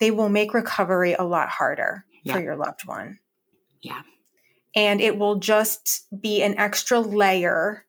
they 0.00 0.10
will 0.10 0.28
make 0.28 0.54
recovery 0.54 1.14
a 1.14 1.24
lot 1.24 1.48
harder 1.48 2.04
yeah. 2.22 2.34
for 2.34 2.40
your 2.40 2.56
loved 2.56 2.86
one. 2.86 3.18
Yeah. 3.80 4.02
And 4.74 5.00
it 5.00 5.18
will 5.18 5.36
just 5.36 6.06
be 6.20 6.42
an 6.42 6.58
extra 6.58 7.00
layer, 7.00 7.86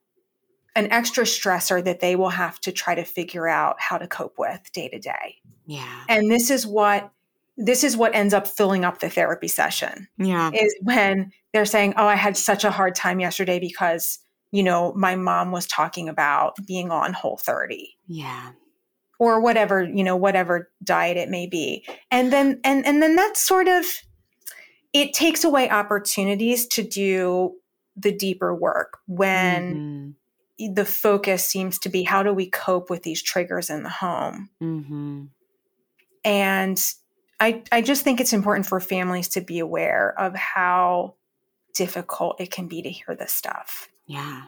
an 0.75 0.91
extra 0.91 1.25
stressor 1.25 1.83
that 1.83 1.99
they 1.99 2.15
will 2.15 2.29
have 2.29 2.59
to 2.61 2.71
try 2.71 2.95
to 2.95 3.03
figure 3.03 3.47
out 3.47 3.75
how 3.79 3.97
to 3.97 4.07
cope 4.07 4.35
with 4.37 4.71
day 4.71 4.87
to 4.87 4.99
day. 4.99 5.35
Yeah. 5.65 6.03
And 6.07 6.31
this 6.31 6.49
is 6.49 6.65
what 6.65 7.11
this 7.59 7.83
is 7.83 7.97
what 7.97 8.13
ends 8.13 8.35
up 8.35 8.47
filling 8.47 8.85
up 8.85 8.99
the 8.99 9.09
therapy 9.09 9.47
session. 9.47 10.07
Yeah. 10.17 10.51
Is 10.53 10.75
when 10.83 11.31
they're 11.53 11.65
saying, 11.65 11.95
"Oh, 11.97 12.05
I 12.05 12.15
had 12.15 12.37
such 12.37 12.63
a 12.63 12.69
hard 12.71 12.93
time 12.93 13.19
yesterday 13.19 13.59
because 13.59 14.19
you 14.51 14.63
know, 14.63 14.93
my 14.93 15.15
mom 15.15 15.51
was 15.51 15.67
talking 15.67 16.07
about 16.09 16.55
being 16.65 16.91
on 16.91 17.13
whole 17.13 17.37
30. 17.37 17.97
Yeah. 18.07 18.51
Or 19.19 19.41
whatever, 19.41 19.83
you 19.83 20.03
know, 20.03 20.15
whatever 20.15 20.69
diet 20.83 21.17
it 21.17 21.29
may 21.29 21.47
be. 21.47 21.85
And 22.11 22.31
then 22.31 22.59
and 22.63 22.85
and 22.85 23.01
then 23.01 23.15
that's 23.15 23.43
sort 23.43 23.67
of 23.67 23.85
it 24.93 25.13
takes 25.13 25.43
away 25.43 25.69
opportunities 25.69 26.67
to 26.67 26.83
do 26.83 27.55
the 27.95 28.15
deeper 28.15 28.53
work 28.55 28.99
when 29.07 30.15
mm-hmm. 30.59 30.73
the 30.73 30.85
focus 30.85 31.43
seems 31.43 31.79
to 31.79 31.89
be 31.89 32.03
how 32.03 32.23
do 32.23 32.31
we 32.31 32.49
cope 32.49 32.89
with 32.89 33.03
these 33.03 33.21
triggers 33.21 33.69
in 33.69 33.83
the 33.83 33.89
home. 33.89 34.49
Mm-hmm. 34.61 35.23
And 36.23 36.79
I, 37.39 37.63
I 37.71 37.81
just 37.81 38.03
think 38.03 38.19
it's 38.19 38.33
important 38.33 38.65
for 38.65 38.79
families 38.79 39.27
to 39.29 39.41
be 39.41 39.59
aware 39.59 40.13
of 40.19 40.35
how 40.35 41.15
difficult 41.75 42.39
it 42.39 42.51
can 42.51 42.67
be 42.67 42.81
to 42.81 42.89
hear 42.89 43.15
this 43.15 43.31
stuff. 43.31 43.89
Yeah. 44.05 44.43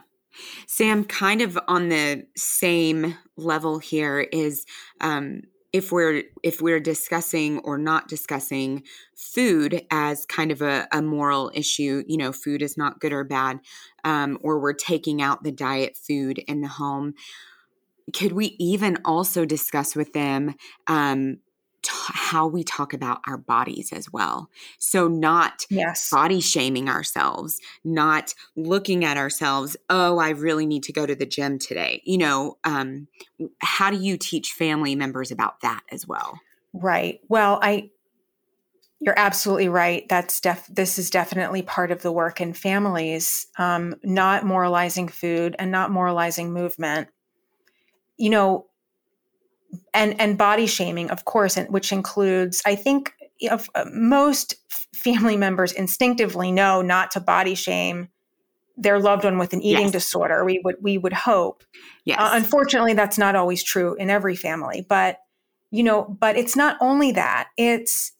Sam, 0.66 1.04
kind 1.04 1.42
of 1.42 1.58
on 1.68 1.88
the 1.88 2.26
same 2.36 3.16
level 3.36 3.78
here 3.78 4.20
is 4.20 4.64
um, 5.00 5.42
if 5.72 5.92
we're 5.92 6.24
if 6.42 6.60
we're 6.60 6.80
discussing 6.80 7.58
or 7.60 7.78
not 7.78 8.08
discussing 8.08 8.82
food 9.14 9.82
as 9.90 10.26
kind 10.26 10.50
of 10.50 10.62
a, 10.62 10.88
a 10.92 11.00
moral 11.00 11.50
issue, 11.54 12.02
you 12.06 12.16
know, 12.16 12.32
food 12.32 12.62
is 12.62 12.76
not 12.76 13.00
good 13.00 13.12
or 13.12 13.24
bad, 13.24 13.60
um, 14.04 14.38
or 14.42 14.58
we're 14.58 14.72
taking 14.72 15.22
out 15.22 15.42
the 15.42 15.52
diet 15.52 15.96
food 15.96 16.38
in 16.38 16.60
the 16.60 16.68
home. 16.68 17.14
Could 18.12 18.32
we 18.32 18.56
even 18.58 18.98
also 19.04 19.44
discuss 19.44 19.94
with 19.94 20.12
them 20.12 20.54
um, 20.88 21.38
t- 21.90 22.12
how 22.14 22.46
we 22.46 22.62
talk 22.62 22.92
about 22.92 23.20
our 23.26 23.36
bodies 23.36 23.92
as 23.92 24.10
well. 24.12 24.50
So, 24.78 25.08
not 25.08 25.66
yes. 25.68 26.10
body 26.10 26.40
shaming 26.40 26.88
ourselves, 26.88 27.60
not 27.84 28.34
looking 28.56 29.04
at 29.04 29.16
ourselves, 29.16 29.76
oh, 29.88 30.18
I 30.18 30.30
really 30.30 30.66
need 30.66 30.84
to 30.84 30.92
go 30.92 31.06
to 31.06 31.14
the 31.14 31.26
gym 31.26 31.58
today. 31.58 32.02
You 32.04 32.18
know, 32.18 32.58
um, 32.64 33.08
how 33.58 33.90
do 33.90 33.98
you 33.98 34.16
teach 34.16 34.52
family 34.52 34.94
members 34.94 35.30
about 35.30 35.60
that 35.62 35.82
as 35.90 36.06
well? 36.06 36.40
Right. 36.72 37.20
Well, 37.28 37.58
I, 37.60 37.90
you're 39.00 39.18
absolutely 39.18 39.68
right. 39.68 40.08
That's 40.08 40.40
def. 40.40 40.66
This 40.68 40.98
is 40.98 41.10
definitely 41.10 41.62
part 41.62 41.90
of 41.90 42.02
the 42.02 42.12
work 42.12 42.40
in 42.40 42.52
families. 42.52 43.46
Um, 43.58 43.96
not 44.04 44.44
moralizing 44.44 45.08
food 45.08 45.56
and 45.58 45.70
not 45.70 45.90
moralizing 45.90 46.52
movement. 46.52 47.08
You 48.16 48.30
know, 48.30 48.66
and 49.94 50.20
and 50.20 50.36
body 50.38 50.66
shaming, 50.66 51.10
of 51.10 51.24
course, 51.24 51.56
and 51.56 51.68
which 51.70 51.92
includes, 51.92 52.62
I 52.66 52.74
think, 52.74 53.12
of 53.50 53.70
uh, 53.74 53.84
most 53.92 54.54
family 54.94 55.36
members 55.36 55.72
instinctively 55.72 56.52
know 56.52 56.82
not 56.82 57.10
to 57.12 57.20
body 57.20 57.54
shame 57.54 58.08
their 58.76 58.98
loved 58.98 59.24
one 59.24 59.38
with 59.38 59.52
an 59.52 59.60
eating 59.60 59.84
yes. 59.84 59.92
disorder. 59.92 60.44
We 60.44 60.60
would 60.64 60.76
we 60.80 60.98
would 60.98 61.12
hope. 61.12 61.64
Yes. 62.04 62.18
Uh, 62.18 62.30
unfortunately, 62.32 62.94
that's 62.94 63.18
not 63.18 63.36
always 63.36 63.62
true 63.62 63.94
in 63.94 64.10
every 64.10 64.34
family, 64.34 64.86
but 64.88 65.18
you 65.70 65.82
know, 65.82 66.04
but 66.04 66.36
it's 66.36 66.56
not 66.56 66.76
only 66.80 67.12
that. 67.12 67.48
It's 67.56 68.12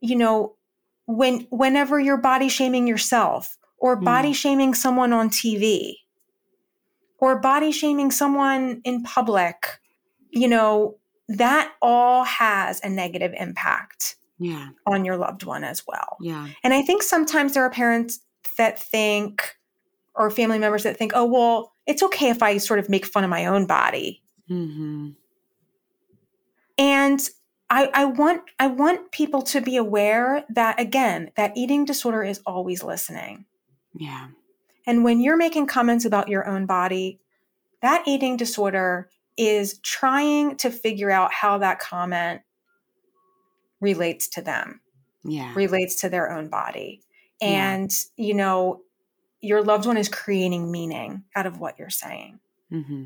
you 0.00 0.16
know, 0.16 0.54
when 1.06 1.46
whenever 1.50 1.98
you're 1.98 2.16
body 2.16 2.48
shaming 2.48 2.86
yourself 2.86 3.58
or 3.78 3.96
mm. 3.96 4.04
body 4.04 4.32
shaming 4.32 4.72
someone 4.72 5.12
on 5.12 5.30
TV 5.30 5.94
or 7.18 7.40
body 7.40 7.72
shaming 7.72 8.10
someone 8.10 8.80
in 8.84 9.02
public 9.02 9.80
you 10.34 10.48
know, 10.48 10.96
that 11.28 11.72
all 11.80 12.24
has 12.24 12.80
a 12.82 12.88
negative 12.88 13.32
impact 13.38 14.16
yeah. 14.38 14.70
on 14.86 15.04
your 15.04 15.16
loved 15.16 15.44
one 15.44 15.64
as 15.64 15.84
well. 15.86 16.16
Yeah. 16.20 16.48
And 16.62 16.74
I 16.74 16.82
think 16.82 17.02
sometimes 17.02 17.54
there 17.54 17.62
are 17.64 17.70
parents 17.70 18.20
that 18.58 18.78
think, 18.78 19.56
or 20.14 20.30
family 20.30 20.58
members 20.58 20.82
that 20.82 20.96
think, 20.96 21.12
oh, 21.14 21.24
well, 21.24 21.72
it's 21.86 22.02
okay 22.02 22.30
if 22.30 22.42
I 22.42 22.58
sort 22.58 22.78
of 22.78 22.88
make 22.88 23.06
fun 23.06 23.24
of 23.24 23.30
my 23.30 23.46
own 23.46 23.66
body. 23.66 24.22
Mm-hmm. 24.50 25.10
And 26.76 27.28
I, 27.70 27.90
I 27.94 28.04
want 28.04 28.42
I 28.58 28.66
want 28.66 29.10
people 29.10 29.42
to 29.42 29.60
be 29.60 29.76
aware 29.76 30.44
that 30.50 30.78
again, 30.78 31.30
that 31.36 31.56
eating 31.56 31.84
disorder 31.84 32.22
is 32.22 32.40
always 32.46 32.82
listening. 32.82 33.46
Yeah. 33.94 34.28
And 34.86 35.02
when 35.02 35.20
you're 35.20 35.36
making 35.36 35.66
comments 35.66 36.04
about 36.04 36.28
your 36.28 36.46
own 36.46 36.66
body, 36.66 37.20
that 37.80 38.02
eating 38.06 38.36
disorder 38.36 39.08
is 39.36 39.78
trying 39.78 40.56
to 40.58 40.70
figure 40.70 41.10
out 41.10 41.32
how 41.32 41.58
that 41.58 41.80
comment 41.80 42.42
relates 43.80 44.28
to 44.28 44.42
them. 44.42 44.80
Yeah. 45.24 45.52
Relates 45.54 46.00
to 46.00 46.08
their 46.08 46.30
own 46.30 46.48
body. 46.48 47.00
And, 47.40 47.90
yeah. 48.16 48.26
you 48.26 48.34
know, 48.34 48.82
your 49.40 49.62
loved 49.62 49.86
one 49.86 49.96
is 49.96 50.08
creating 50.08 50.70
meaning 50.70 51.24
out 51.34 51.46
of 51.46 51.58
what 51.58 51.78
you're 51.78 51.90
saying. 51.90 52.40
Mm-hmm. 52.72 53.04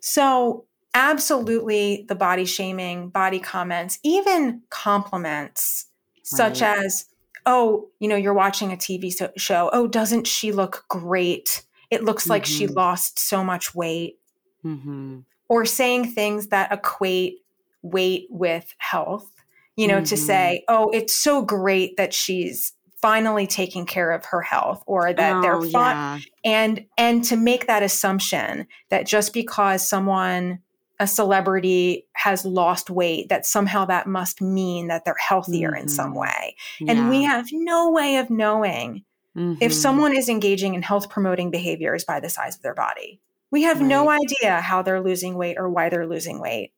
So, 0.00 0.66
absolutely, 0.94 2.04
the 2.08 2.14
body 2.14 2.44
shaming, 2.44 3.08
body 3.08 3.38
comments, 3.38 3.98
even 4.02 4.62
compliments, 4.70 5.86
right. 6.16 6.26
such 6.26 6.62
as, 6.62 7.06
oh, 7.46 7.88
you 7.98 8.08
know, 8.08 8.16
you're 8.16 8.34
watching 8.34 8.72
a 8.72 8.76
TV 8.76 9.14
show. 9.36 9.70
Oh, 9.72 9.86
doesn't 9.86 10.26
she 10.26 10.52
look 10.52 10.84
great? 10.88 11.64
It 11.90 12.04
looks 12.04 12.24
mm-hmm. 12.24 12.30
like 12.30 12.46
she 12.46 12.66
mm-hmm. 12.66 12.74
lost 12.74 13.18
so 13.18 13.42
much 13.42 13.74
weight. 13.74 14.18
Mm-hmm 14.64 15.20
or 15.48 15.64
saying 15.64 16.12
things 16.12 16.48
that 16.48 16.72
equate 16.72 17.38
weight 17.82 18.26
with 18.30 18.74
health, 18.78 19.30
you 19.76 19.86
know, 19.88 19.96
mm-hmm. 19.96 20.04
to 20.04 20.16
say, 20.16 20.64
oh, 20.68 20.90
it's 20.90 21.14
so 21.14 21.42
great 21.42 21.96
that 21.96 22.12
she's 22.12 22.72
finally 23.00 23.46
taking 23.46 23.86
care 23.86 24.10
of 24.10 24.24
her 24.26 24.42
health 24.42 24.82
or 24.86 25.12
that 25.12 25.36
oh, 25.36 25.42
they're 25.42 25.70
fine 25.70 25.96
yeah. 25.96 26.18
and 26.44 26.84
and 26.96 27.24
to 27.24 27.36
make 27.36 27.66
that 27.66 27.82
assumption 27.82 28.66
that 28.88 29.06
just 29.06 29.32
because 29.32 29.88
someone 29.88 30.58
a 31.00 31.06
celebrity 31.06 32.06
has 32.14 32.44
lost 32.44 32.90
weight 32.90 33.28
that 33.28 33.46
somehow 33.46 33.84
that 33.84 34.08
must 34.08 34.42
mean 34.42 34.88
that 34.88 35.04
they're 35.04 35.14
healthier 35.16 35.70
mm-hmm. 35.70 35.82
in 35.82 35.88
some 35.88 36.10
mm-hmm. 36.10 36.20
way 36.20 36.56
yeah. 36.80 36.92
and 36.92 37.08
we 37.08 37.22
have 37.22 37.46
no 37.52 37.88
way 37.90 38.16
of 38.16 38.30
knowing 38.30 39.04
mm-hmm. 39.36 39.54
if 39.62 39.72
someone 39.72 40.16
is 40.16 40.28
engaging 40.28 40.74
in 40.74 40.82
health 40.82 41.08
promoting 41.08 41.52
behaviors 41.52 42.04
by 42.04 42.18
the 42.18 42.28
size 42.28 42.56
of 42.56 42.62
their 42.62 42.74
body 42.74 43.20
we 43.50 43.62
have 43.62 43.80
right. 43.80 43.88
no 43.88 44.10
idea 44.10 44.60
how 44.60 44.82
they're 44.82 45.00
losing 45.00 45.34
weight 45.34 45.56
or 45.58 45.68
why 45.68 45.88
they're 45.88 46.06
losing 46.06 46.40
weight. 46.40 46.72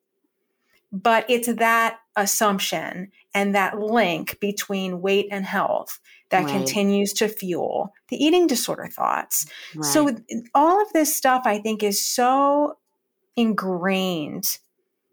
But 0.91 1.25
it's 1.29 1.53
that 1.53 1.99
assumption 2.15 3.11
and 3.33 3.55
that 3.55 3.79
link 3.79 4.39
between 4.39 5.01
weight 5.01 5.27
and 5.31 5.45
health 5.45 5.99
that 6.29 6.43
right. 6.43 6.51
continues 6.51 7.13
to 7.13 7.29
fuel 7.29 7.93
the 8.09 8.17
eating 8.17 8.47
disorder 8.47 8.87
thoughts. 8.87 9.45
Right. 9.75 9.85
So, 9.85 10.09
all 10.53 10.81
of 10.81 10.91
this 10.93 11.15
stuff 11.15 11.43
I 11.45 11.59
think 11.59 11.81
is 11.81 12.05
so 12.05 12.77
ingrained 13.37 14.57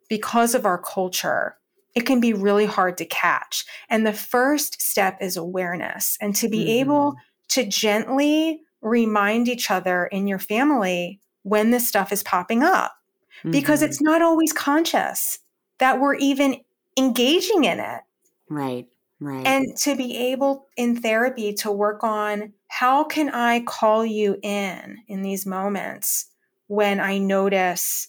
because 0.08 0.54
of 0.54 0.66
our 0.66 0.78
culture 0.78 1.58
it 1.98 2.06
can 2.06 2.20
be 2.20 2.32
really 2.32 2.66
hard 2.66 2.96
to 2.98 3.04
catch. 3.04 3.64
And 3.88 4.06
the 4.06 4.12
first 4.12 4.80
step 4.80 5.18
is 5.20 5.36
awareness 5.36 6.16
and 6.20 6.32
to 6.36 6.48
be 6.48 6.60
mm-hmm. 6.60 6.80
able 6.80 7.14
to 7.48 7.66
gently 7.66 8.60
remind 8.80 9.48
each 9.48 9.68
other 9.68 10.06
in 10.06 10.28
your 10.28 10.38
family 10.38 11.18
when 11.42 11.70
this 11.70 11.88
stuff 11.88 12.12
is 12.12 12.22
popping 12.22 12.62
up 12.62 12.92
mm-hmm. 13.38 13.50
because 13.50 13.82
it's 13.82 14.00
not 14.00 14.22
always 14.22 14.52
conscious 14.52 15.38
that 15.78 16.00
we're 16.00 16.16
even 16.16 16.56
engaging 16.96 17.64
in 17.64 17.80
it. 17.80 18.00
Right. 18.48 18.86
Right. 19.20 19.44
And 19.46 19.76
to 19.78 19.96
be 19.96 20.16
able 20.16 20.68
in 20.76 21.00
therapy 21.00 21.52
to 21.54 21.72
work 21.72 22.04
on 22.04 22.52
how 22.68 23.02
can 23.04 23.30
I 23.30 23.60
call 23.60 24.06
you 24.06 24.38
in 24.42 24.98
in 25.08 25.22
these 25.22 25.44
moments 25.44 26.26
when 26.68 27.00
I 27.00 27.18
notice 27.18 28.08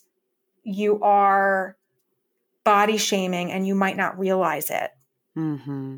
you 0.63 1.01
are 1.01 1.77
body 2.63 2.97
shaming 2.97 3.51
and 3.51 3.65
you 3.65 3.73
might 3.73 3.97
not 3.97 4.19
realize 4.19 4.69
it. 4.69 4.91
Mm-hmm. 5.35 5.97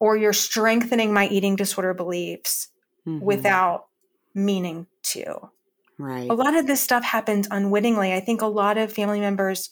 Or 0.00 0.16
you're 0.16 0.32
strengthening 0.32 1.12
my 1.12 1.28
eating 1.28 1.56
disorder 1.56 1.92
beliefs 1.92 2.68
mm-hmm. 3.06 3.22
without 3.22 3.88
meaning 4.34 4.86
to. 5.02 5.50
Right. 5.98 6.30
A 6.30 6.34
lot 6.34 6.56
of 6.56 6.66
this 6.66 6.80
stuff 6.80 7.02
happens 7.02 7.48
unwittingly. 7.50 8.12
I 8.12 8.20
think 8.20 8.40
a 8.40 8.46
lot 8.46 8.78
of 8.78 8.92
family 8.92 9.20
members 9.20 9.70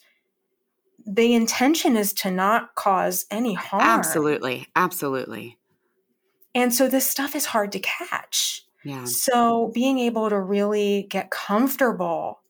the 1.07 1.33
intention 1.33 1.95
is 1.95 2.11
to 2.11 2.29
not 2.29 2.75
cause 2.75 3.25
any 3.31 3.53
harm. 3.53 3.81
Absolutely. 3.81 4.67
Absolutely. 4.75 5.57
And 6.53 6.73
so 6.73 6.89
this 6.89 7.09
stuff 7.09 7.33
is 7.33 7.45
hard 7.45 7.71
to 7.71 7.79
catch. 7.79 8.65
Yeah. 8.83 9.05
So 9.05 9.71
being 9.73 9.99
able 9.99 10.29
to 10.29 10.39
really 10.39 11.07
get 11.09 11.31
comfortable 11.31 12.41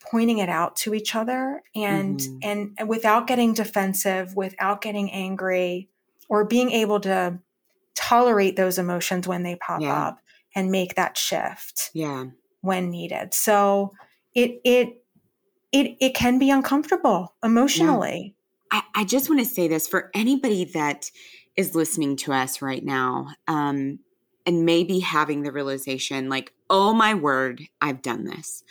pointing 0.00 0.38
it 0.38 0.48
out 0.48 0.76
to 0.76 0.94
each 0.94 1.14
other 1.14 1.62
and 1.74 2.18
mm-hmm. 2.18 2.72
and, 2.78 2.88
without 2.88 3.26
getting 3.26 3.52
defensive, 3.52 4.34
without 4.34 4.80
getting 4.80 5.10
angry 5.10 5.88
or 6.28 6.44
being 6.44 6.70
able 6.70 7.00
to 7.00 7.38
tolerate 7.94 8.56
those 8.56 8.78
emotions 8.78 9.28
when 9.28 9.42
they 9.42 9.56
pop 9.56 9.82
yeah. 9.82 10.08
up 10.08 10.20
and 10.54 10.70
make 10.70 10.94
that 10.94 11.16
shift. 11.16 11.90
Yeah. 11.94 12.26
When 12.60 12.90
needed. 12.90 13.34
So 13.34 13.92
it 14.34 14.60
it 14.64 15.04
it 15.72 15.96
it 16.00 16.14
can 16.14 16.38
be 16.38 16.50
uncomfortable 16.50 17.34
emotionally. 17.42 18.34
Yeah. 18.72 18.80
I, 18.94 19.00
I 19.00 19.04
just 19.04 19.28
want 19.28 19.40
to 19.40 19.46
say 19.46 19.66
this 19.66 19.88
for 19.88 20.10
anybody 20.14 20.64
that 20.74 21.10
is 21.56 21.74
listening 21.74 22.16
to 22.16 22.32
us 22.32 22.62
right 22.62 22.84
now, 22.84 23.28
um, 23.48 23.98
and 24.46 24.64
maybe 24.64 25.00
having 25.00 25.42
the 25.42 25.52
realization, 25.52 26.28
like, 26.28 26.52
oh 26.70 26.94
my 26.94 27.14
word, 27.14 27.62
I've 27.80 28.02
done 28.02 28.24
this. 28.24 28.62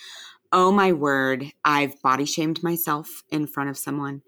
Oh 0.52 0.72
my 0.72 0.94
word, 0.94 1.52
I've 1.64 2.02
body 2.02 2.26
shamed 2.26 2.64
myself 2.64 3.24
in 3.30 3.46
front 3.46 3.70
of 3.70 3.78
someone. 3.78 4.24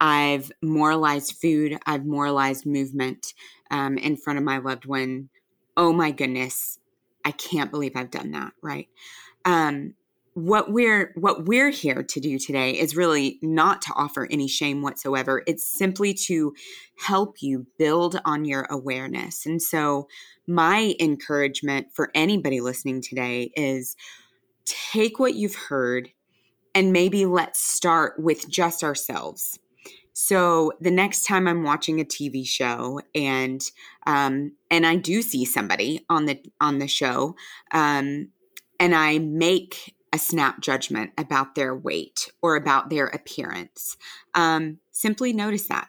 I've 0.00 0.52
moralized 0.62 1.36
food. 1.42 1.78
I've 1.84 2.06
moralized 2.06 2.64
movement 2.64 3.34
um, 3.70 3.98
in 3.98 4.16
front 4.16 4.38
of 4.38 4.44
my 4.44 4.58
loved 4.58 4.86
one. 4.86 5.28
Oh 5.76 5.92
my 5.92 6.10
goodness, 6.10 6.78
I 7.28 7.32
can't 7.32 7.70
believe 7.70 7.92
I've 7.94 8.10
done 8.10 8.30
that. 8.30 8.54
Right. 8.62 8.88
Um, 9.44 9.94
what 10.32 10.72
we're 10.72 11.12
what 11.14 11.44
we're 11.44 11.68
here 11.68 12.02
to 12.02 12.20
do 12.20 12.38
today 12.38 12.70
is 12.70 12.96
really 12.96 13.38
not 13.42 13.82
to 13.82 13.92
offer 13.96 14.26
any 14.30 14.46
shame 14.46 14.82
whatsoever 14.82 15.42
it's 15.48 15.66
simply 15.66 16.14
to 16.14 16.54
help 16.96 17.42
you 17.42 17.66
build 17.76 18.20
on 18.24 18.44
your 18.44 18.64
awareness 18.70 19.46
and 19.46 19.60
so 19.60 20.06
my 20.46 20.94
encouragement 21.00 21.88
for 21.92 22.12
anybody 22.14 22.60
listening 22.60 23.02
today 23.02 23.50
is 23.56 23.96
take 24.64 25.18
what 25.18 25.34
you've 25.34 25.56
heard 25.56 26.10
and 26.72 26.92
maybe 26.92 27.26
let's 27.26 27.60
start 27.60 28.14
with 28.16 28.48
just 28.48 28.84
ourselves 28.84 29.58
so 30.18 30.72
the 30.80 30.90
next 30.90 31.24
time 31.24 31.46
i'm 31.46 31.62
watching 31.62 32.00
a 32.00 32.04
tv 32.04 32.46
show 32.46 33.00
and 33.14 33.70
um 34.06 34.52
and 34.70 34.86
i 34.86 34.96
do 34.96 35.22
see 35.22 35.44
somebody 35.44 36.04
on 36.08 36.26
the 36.26 36.40
on 36.60 36.78
the 36.78 36.88
show 36.88 37.34
um 37.72 38.28
and 38.80 38.94
I 38.94 39.18
make 39.18 39.94
a 40.12 40.18
snap 40.18 40.60
judgment 40.60 41.12
about 41.18 41.54
their 41.54 41.74
weight 41.74 42.30
or 42.42 42.56
about 42.56 42.90
their 42.90 43.06
appearance. 43.06 43.96
Um, 44.34 44.78
simply 44.90 45.32
notice 45.32 45.68
that, 45.68 45.88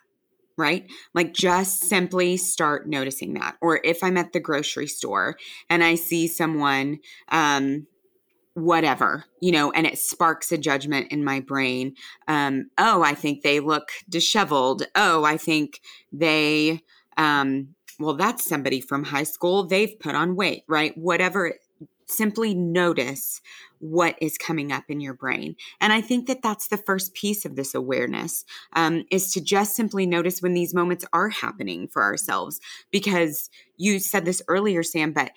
right? 0.58 0.89
Like 1.13 1.34
just 1.34 1.84
simply 1.84 2.36
start 2.36 2.88
noticing 2.88 3.36
that. 3.36 3.56
Or 3.62 3.80
if 3.84 4.04
I'm 4.04 4.18
at 4.18 4.34
the 4.34 4.39
grocery 4.39 4.88
store 4.88 5.38
and 5.70 5.84
I 5.84 5.96
see 5.96 6.28
someone, 6.28 7.00
um, 7.30 7.88
whatever, 8.60 9.26
you 9.41 9.52
know, 9.52 9.72
and 9.72 9.88
it 9.88 9.98
sparks 9.98 10.52
a 10.52 10.58
judgment 10.58 11.12
in 11.12 11.24
my 11.24 11.39
brain. 11.39 11.95
Um, 12.28 12.69
oh, 12.78 13.04
I 13.04 13.13
think 13.13 13.41
they 13.41 13.60
look 13.60 13.89
disheveled. 14.08 14.84
Oh, 14.95 15.24
I 15.24 15.38
think 15.38 15.82
they, 16.12 16.82
um, 17.17 17.76
well, 18.00 18.15
that's 18.15 18.48
somebody 18.48 18.82
from 18.82 19.04
high 19.04 19.24
school. 19.24 19.65
They've 19.65 20.00
put 20.00 20.15
on 20.15 20.36
weight, 20.36 20.63
right? 20.67 20.98
Whatever 20.98 21.54
simply 22.12 22.54
notice 22.54 23.41
what 23.80 24.15
is 24.19 24.38
coming 24.38 24.72
up 24.72 24.84
in 24.89 25.00
your 25.00 25.13
brain. 25.13 25.56
And 25.80 25.93
I 25.93 26.02
think 26.02 26.28
that 26.28 26.41
that's 26.41 26.67
the 26.67 26.78
first 26.78 27.13
piece 27.13 27.45
of 27.45 27.56
this 27.56 27.74
awareness 27.74 28.45
um, 28.74 29.06
is 29.12 29.32
to 29.34 29.41
just 29.41 29.76
simply 29.76 30.06
notice 30.06 30.41
when 30.41 30.54
these 30.54 30.74
moments 30.74 31.06
are 31.13 31.30
happening 31.30 31.88
for 31.88 32.02
ourselves. 32.04 32.60
Because 32.91 33.50
you 33.78 34.00
said 34.00 34.26
this 34.26 34.41
earlier, 34.48 34.84
Sam, 34.84 35.13
but 35.13 35.32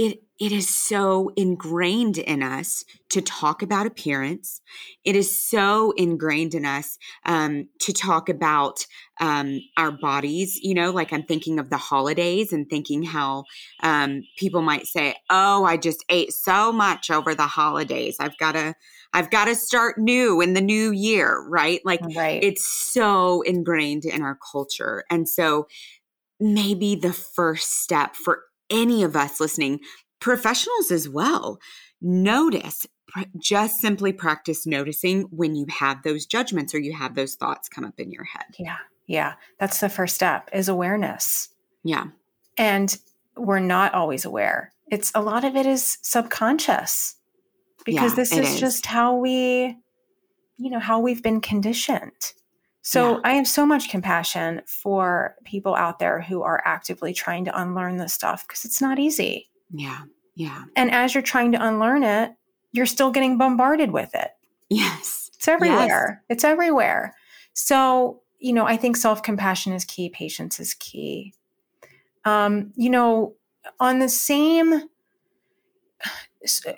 it 0.00 0.22
it 0.38 0.52
is 0.52 0.70
so 0.70 1.30
ingrained 1.36 2.16
in 2.16 2.42
us 2.42 2.86
to 3.10 3.20
talk 3.20 3.60
about 3.60 3.86
appearance. 3.86 4.62
It 5.04 5.14
is 5.14 5.38
so 5.38 5.90
ingrained 5.90 6.54
in 6.54 6.64
us 6.64 6.96
um, 7.26 7.68
to 7.80 7.92
talk 7.92 8.30
about 8.30 8.86
um, 9.20 9.60
our 9.76 9.92
bodies. 9.92 10.58
You 10.62 10.72
know, 10.72 10.90
like 10.90 11.12
I'm 11.12 11.24
thinking 11.24 11.58
of 11.58 11.68
the 11.68 11.76
holidays 11.76 12.50
and 12.50 12.66
thinking 12.70 13.02
how 13.02 13.44
um, 13.82 14.22
people 14.38 14.62
might 14.62 14.86
say, 14.86 15.16
"Oh, 15.28 15.64
I 15.64 15.76
just 15.76 16.02
ate 16.08 16.32
so 16.32 16.72
much 16.72 17.10
over 17.10 17.34
the 17.34 17.46
holidays. 17.46 18.16
I've 18.18 18.38
got 18.38 18.52
to." 18.52 18.74
I've 19.12 19.30
got 19.30 19.46
to 19.46 19.56
start 19.56 19.98
new 19.98 20.40
in 20.40 20.54
the 20.54 20.60
new 20.60 20.92
year, 20.92 21.44
right? 21.48 21.80
Like 21.84 21.98
right. 22.14 22.40
it's 22.44 22.64
so 22.64 23.42
ingrained 23.42 24.04
in 24.04 24.22
our 24.22 24.38
culture. 24.52 25.02
And 25.10 25.28
so 25.28 25.66
maybe 26.38 26.94
the 26.94 27.12
first 27.12 27.82
step 27.82 28.14
for 28.14 28.44
any 28.70 29.02
of 29.02 29.16
us 29.16 29.40
listening 29.40 29.80
professionals 30.20 30.90
as 30.90 31.08
well. 31.08 31.58
Notice, 32.00 32.86
just 33.38 33.80
simply 33.80 34.12
practice 34.12 34.66
noticing 34.66 35.22
when 35.30 35.56
you 35.56 35.66
have 35.68 36.02
those 36.02 36.26
judgments 36.26 36.74
or 36.74 36.78
you 36.78 36.94
have 36.94 37.14
those 37.14 37.34
thoughts 37.34 37.68
come 37.68 37.84
up 37.84 37.98
in 37.98 38.10
your 38.10 38.24
head. 38.24 38.46
Yeah. 38.58 38.76
Yeah. 39.06 39.34
That's 39.58 39.80
the 39.80 39.88
first 39.88 40.14
step 40.14 40.48
is 40.52 40.68
awareness. 40.68 41.48
Yeah. 41.82 42.06
And 42.56 42.96
we're 43.36 43.58
not 43.58 43.94
always 43.94 44.24
aware. 44.24 44.72
It's 44.90 45.10
a 45.14 45.22
lot 45.22 45.44
of 45.44 45.56
it 45.56 45.66
is 45.66 45.98
subconscious 46.02 47.16
because 47.84 48.12
yeah, 48.12 48.16
this 48.16 48.32
is, 48.32 48.54
is 48.54 48.60
just 48.60 48.86
how 48.86 49.16
we, 49.16 49.76
you 50.58 50.70
know, 50.70 50.78
how 50.78 51.00
we've 51.00 51.22
been 51.22 51.40
conditioned. 51.40 52.34
So 52.82 53.14
yeah. 53.14 53.20
I 53.24 53.32
have 53.34 53.46
so 53.46 53.66
much 53.66 53.90
compassion 53.90 54.62
for 54.66 55.36
people 55.44 55.74
out 55.74 55.98
there 55.98 56.20
who 56.20 56.42
are 56.42 56.62
actively 56.64 57.12
trying 57.12 57.44
to 57.44 57.60
unlearn 57.60 57.98
this 57.98 58.14
stuff 58.14 58.46
because 58.46 58.64
it's 58.64 58.80
not 58.80 58.98
easy. 58.98 59.50
Yeah. 59.72 60.02
Yeah. 60.34 60.64
And 60.76 60.90
as 60.90 61.14
you're 61.14 61.22
trying 61.22 61.52
to 61.52 61.66
unlearn 61.66 62.02
it, 62.02 62.32
you're 62.72 62.86
still 62.86 63.10
getting 63.10 63.36
bombarded 63.36 63.90
with 63.90 64.14
it. 64.14 64.30
Yes. 64.70 65.30
It's 65.34 65.48
everywhere. 65.48 66.22
Yes. 66.28 66.36
It's 66.36 66.44
everywhere. 66.44 67.14
So, 67.52 68.22
you 68.38 68.52
know, 68.52 68.64
I 68.64 68.76
think 68.76 68.96
self 68.96 69.22
compassion 69.22 69.72
is 69.72 69.84
key, 69.84 70.08
patience 70.08 70.60
is 70.60 70.74
key. 70.74 71.34
Um, 72.24 72.72
you 72.76 72.88
know, 72.90 73.34
on 73.78 73.98
the 73.98 74.08
same, 74.08 74.82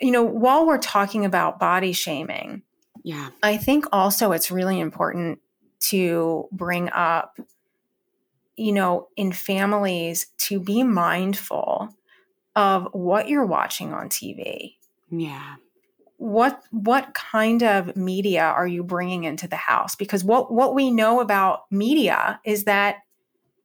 you 0.00 0.10
know, 0.10 0.22
while 0.22 0.66
we're 0.66 0.78
talking 0.78 1.24
about 1.24 1.60
body 1.60 1.92
shaming, 1.92 2.62
yeah, 3.04 3.30
I 3.42 3.56
think 3.56 3.86
also 3.92 4.32
it's 4.32 4.50
really 4.50 4.80
important 4.80 5.40
to 5.82 6.48
bring 6.52 6.88
up, 6.90 7.38
you 8.56 8.72
know, 8.72 9.08
in 9.16 9.32
families 9.32 10.26
to 10.38 10.60
be 10.60 10.82
mindful 10.82 11.94
of 12.54 12.88
what 12.92 13.28
you're 13.28 13.46
watching 13.46 13.92
on 13.92 14.08
TV. 14.08 14.76
Yeah. 15.10 15.56
What 16.18 16.62
what 16.70 17.14
kind 17.14 17.62
of 17.62 17.96
media 17.96 18.44
are 18.44 18.66
you 18.66 18.84
bringing 18.84 19.24
into 19.24 19.48
the 19.48 19.56
house? 19.56 19.96
Because 19.96 20.22
what 20.22 20.52
what 20.52 20.74
we 20.74 20.90
know 20.90 21.20
about 21.20 21.64
media 21.70 22.40
is 22.44 22.64
that 22.64 22.98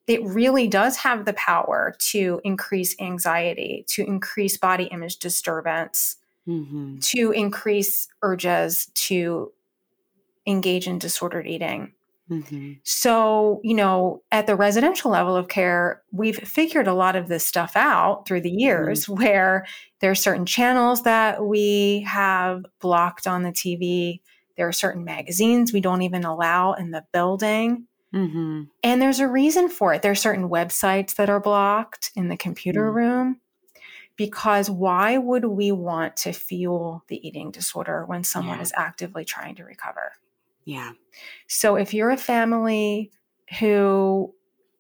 it 0.07 0.23
really 0.23 0.67
does 0.67 0.97
have 0.97 1.25
the 1.25 1.33
power 1.33 1.95
to 1.99 2.41
increase 2.43 2.95
anxiety, 2.99 3.85
to 3.89 4.03
increase 4.03 4.57
body 4.57 4.85
image 4.85 5.17
disturbance, 5.17 6.15
mm-hmm. 6.47 6.97
to 6.99 7.31
increase 7.31 8.07
urges 8.23 8.89
to 8.95 9.51
engage 10.47 10.87
in 10.87 10.97
disordered 10.97 11.45
eating. 11.45 11.93
Mm-hmm. 12.29 12.73
So, 12.83 13.61
you 13.63 13.73
know, 13.73 14.21
at 14.31 14.47
the 14.47 14.55
residential 14.55 15.11
level 15.11 15.35
of 15.35 15.47
care, 15.47 16.01
we've 16.11 16.37
figured 16.37 16.87
a 16.87 16.93
lot 16.93 17.15
of 17.15 17.27
this 17.27 17.45
stuff 17.45 17.73
out 17.75 18.27
through 18.27 18.41
the 18.41 18.51
years 18.51 19.05
mm-hmm. 19.05 19.15
where 19.23 19.65
there 19.99 20.11
are 20.11 20.15
certain 20.15 20.45
channels 20.45 21.03
that 21.03 21.43
we 21.45 22.05
have 22.07 22.65
blocked 22.79 23.27
on 23.27 23.43
the 23.43 23.51
TV. 23.51 24.21
There 24.57 24.67
are 24.67 24.73
certain 24.73 25.03
magazines 25.03 25.71
we 25.71 25.81
don't 25.81 26.01
even 26.01 26.23
allow 26.23 26.73
in 26.73 26.91
the 26.91 27.05
building. 27.13 27.87
Mm-hmm. 28.13 28.63
And 28.83 29.01
there's 29.01 29.19
a 29.19 29.27
reason 29.27 29.69
for 29.69 29.93
it. 29.93 30.01
There 30.01 30.11
are 30.11 30.15
certain 30.15 30.49
websites 30.49 31.15
that 31.15 31.29
are 31.29 31.39
blocked 31.39 32.11
in 32.15 32.29
the 32.29 32.37
computer 32.37 32.87
mm-hmm. 32.87 32.97
room 32.97 33.41
because 34.15 34.69
why 34.69 35.17
would 35.17 35.45
we 35.45 35.71
want 35.71 36.17
to 36.17 36.33
fuel 36.33 37.03
the 37.07 37.25
eating 37.25 37.51
disorder 37.51 38.03
when 38.05 38.23
someone 38.23 38.57
yeah. 38.57 38.63
is 38.63 38.73
actively 38.75 39.23
trying 39.23 39.55
to 39.55 39.63
recover? 39.63 40.13
Yeah. 40.67 40.91
So 41.47 41.77
if 41.77 41.93
you're 41.93 42.09
a 42.09 42.17
family 42.17 43.09
who 43.57 44.33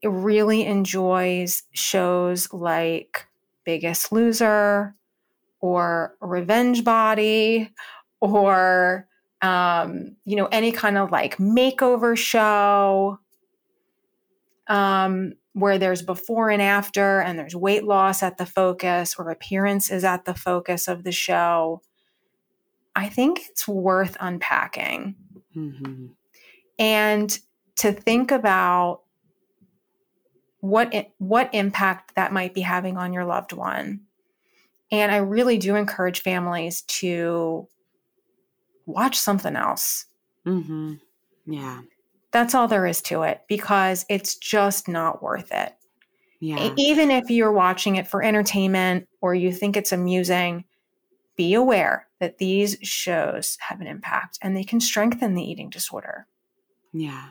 really 0.03 0.65
enjoys 0.65 1.63
shows 1.71 2.51
like 2.51 3.25
Biggest 3.63 4.11
Loser 4.11 4.95
or 5.61 6.17
Revenge 6.19 6.83
Body 6.83 7.71
or 8.19 9.07
um, 9.41 10.17
you 10.25 10.35
know 10.35 10.49
any 10.51 10.73
kind 10.73 10.97
of 10.97 11.09
like 11.09 11.37
makeover 11.37 12.17
show 12.17 13.19
um, 14.67 15.35
where 15.53 15.77
there's 15.77 16.01
before 16.01 16.49
and 16.49 16.61
after 16.61 17.21
and 17.21 17.39
there's 17.39 17.55
weight 17.55 17.85
loss 17.85 18.21
at 18.23 18.37
the 18.37 18.45
focus 18.45 19.15
or 19.17 19.29
appearance 19.29 19.89
is 19.89 20.03
at 20.03 20.25
the 20.25 20.33
focus 20.33 20.87
of 20.87 21.03
the 21.03 21.11
show 21.11 21.81
i 22.95 23.07
think 23.07 23.39
it's 23.49 23.67
worth 23.67 24.17
unpacking 24.19 25.15
mm-hmm. 25.57 26.05
and 26.77 27.39
to 27.75 27.91
think 27.91 28.31
about 28.31 29.01
what 30.59 31.11
what 31.17 31.49
impact 31.53 32.15
that 32.15 32.33
might 32.33 32.53
be 32.53 32.61
having 32.61 32.97
on 32.97 33.13
your 33.13 33.25
loved 33.25 33.53
one 33.53 34.01
and 34.91 35.11
i 35.11 35.17
really 35.17 35.57
do 35.57 35.75
encourage 35.75 36.21
families 36.21 36.81
to 36.83 37.67
watch 38.85 39.17
something 39.17 39.55
else 39.55 40.05
mm-hmm. 40.45 40.93
yeah 41.45 41.81
that's 42.31 42.53
all 42.53 42.67
there 42.67 42.85
is 42.85 43.01
to 43.03 43.23
it 43.23 43.41
because 43.47 44.05
it's 44.09 44.35
just 44.35 44.87
not 44.87 45.23
worth 45.23 45.51
it. 45.51 45.73
Yeah. 46.39 46.71
Even 46.77 47.09
if 47.09 47.31
you're 47.31 47.51
watching 47.51 47.95
it 47.95 48.07
for 48.07 48.21
entertainment 48.21 49.07
or 49.21 49.33
you 49.33 49.51
think 49.51 49.75
it's 49.75 49.91
amusing, 49.91 50.65
be 51.37 51.53
aware 51.53 52.07
that 52.19 52.39
these 52.39 52.77
shows 52.81 53.57
have 53.61 53.79
an 53.79 53.87
impact 53.87 54.39
and 54.41 54.57
they 54.57 54.63
can 54.63 54.81
strengthen 54.81 55.35
the 55.35 55.43
eating 55.43 55.69
disorder. 55.69 56.27
Yeah. 56.93 57.29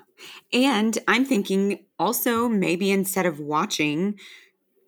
And 0.53 0.99
I'm 1.09 1.25
thinking 1.25 1.85
also 1.99 2.49
maybe 2.49 2.91
instead 2.91 3.27
of 3.27 3.41
watching 3.41 4.19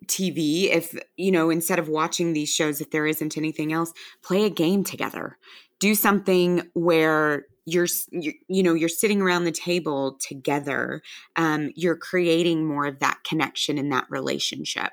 TV, 0.05 0.69
if, 0.71 0.97
you 1.17 1.31
know, 1.31 1.49
instead 1.49 1.77
of 1.77 1.89
watching 1.89 2.33
these 2.33 2.49
shows, 2.49 2.81
if 2.81 2.89
there 2.91 3.05
isn't 3.05 3.37
anything 3.37 3.73
else, 3.73 3.93
play 4.23 4.45
a 4.45 4.49
game 4.49 4.83
together. 4.83 5.37
Do 5.79 5.93
something 5.95 6.63
where 6.73 7.45
you're, 7.65 7.87
you, 8.11 8.33
you 8.47 8.63
know 8.63 8.73
you're 8.73 8.89
sitting 8.89 9.21
around 9.21 9.43
the 9.43 9.51
table 9.51 10.17
together 10.19 11.03
um, 11.35 11.71
you're 11.75 11.95
creating 11.95 12.65
more 12.65 12.85
of 12.85 12.99
that 12.99 13.19
connection 13.23 13.77
in 13.77 13.89
that 13.89 14.05
relationship 14.09 14.91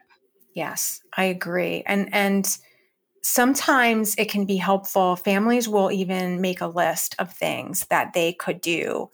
yes 0.52 1.00
i 1.16 1.24
agree 1.24 1.82
and 1.86 2.12
and 2.12 2.58
sometimes 3.26 4.14
it 4.16 4.28
can 4.28 4.44
be 4.44 4.56
helpful. 4.56 5.16
Families 5.16 5.68
will 5.68 5.90
even 5.90 6.40
make 6.40 6.60
a 6.60 6.66
list 6.66 7.14
of 7.18 7.32
things 7.32 7.86
that 7.86 8.12
they 8.12 8.32
could 8.32 8.60
do 8.60 9.10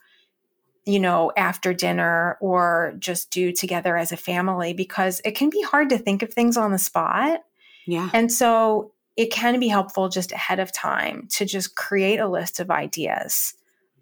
you 0.85 0.98
know 0.98 1.31
after 1.37 1.72
dinner 1.72 2.37
or 2.40 2.94
just 2.98 3.31
do 3.31 3.53
together 3.53 3.96
as 3.96 4.11
a 4.11 4.16
family 4.16 4.72
because 4.75 5.20
it 5.25 5.33
can 5.33 5.48
be 5.48 5.62
hard 5.62 5.88
to 5.88 5.98
think 5.98 6.22
of 6.22 6.33
things 6.33 6.57
on 6.57 6.72
the 6.72 6.79
spot. 6.79 7.40
Yeah. 7.87 8.11
And 8.12 8.33
so 8.33 8.92
it 9.16 9.31
can 9.31 9.61
be 9.61 9.68
helpful 9.68 10.09
just 10.09 10.33
ahead 10.33 10.59
of 10.59 10.72
time 10.72 11.29
to 11.33 11.44
just 11.44 11.77
create 11.77 12.18
a 12.18 12.29
list 12.29 12.61
of 12.61 12.70
ideas 12.70 13.55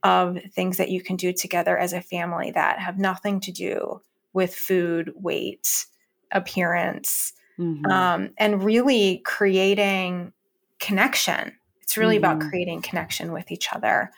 of 0.03 0.39
things 0.53 0.79
that 0.79 0.91
you 0.91 1.03
can 1.03 1.17
do 1.17 1.33
together 1.33 1.77
as 1.77 1.93
a 1.93 2.01
family 2.01 2.51
that 2.53 2.79
have 2.79 2.99
nothing 2.99 3.41
to 3.41 3.53
do 3.53 4.01
with 4.33 4.55
food, 4.55 5.13
weight, 5.15 5.87
appearance, 6.33 7.35
mm-hmm. 7.61 7.87
um, 7.87 8.31
and 8.39 8.65
really 8.65 9.19
creating 9.25 10.33
connection. 10.79 11.53
It's 11.83 11.97
really 11.97 12.17
mm-hmm. 12.17 12.25
about 12.25 12.49
creating 12.49 12.83
connection 12.83 13.33
with 13.33 13.51
each 13.53 13.73
other. 13.73 14.11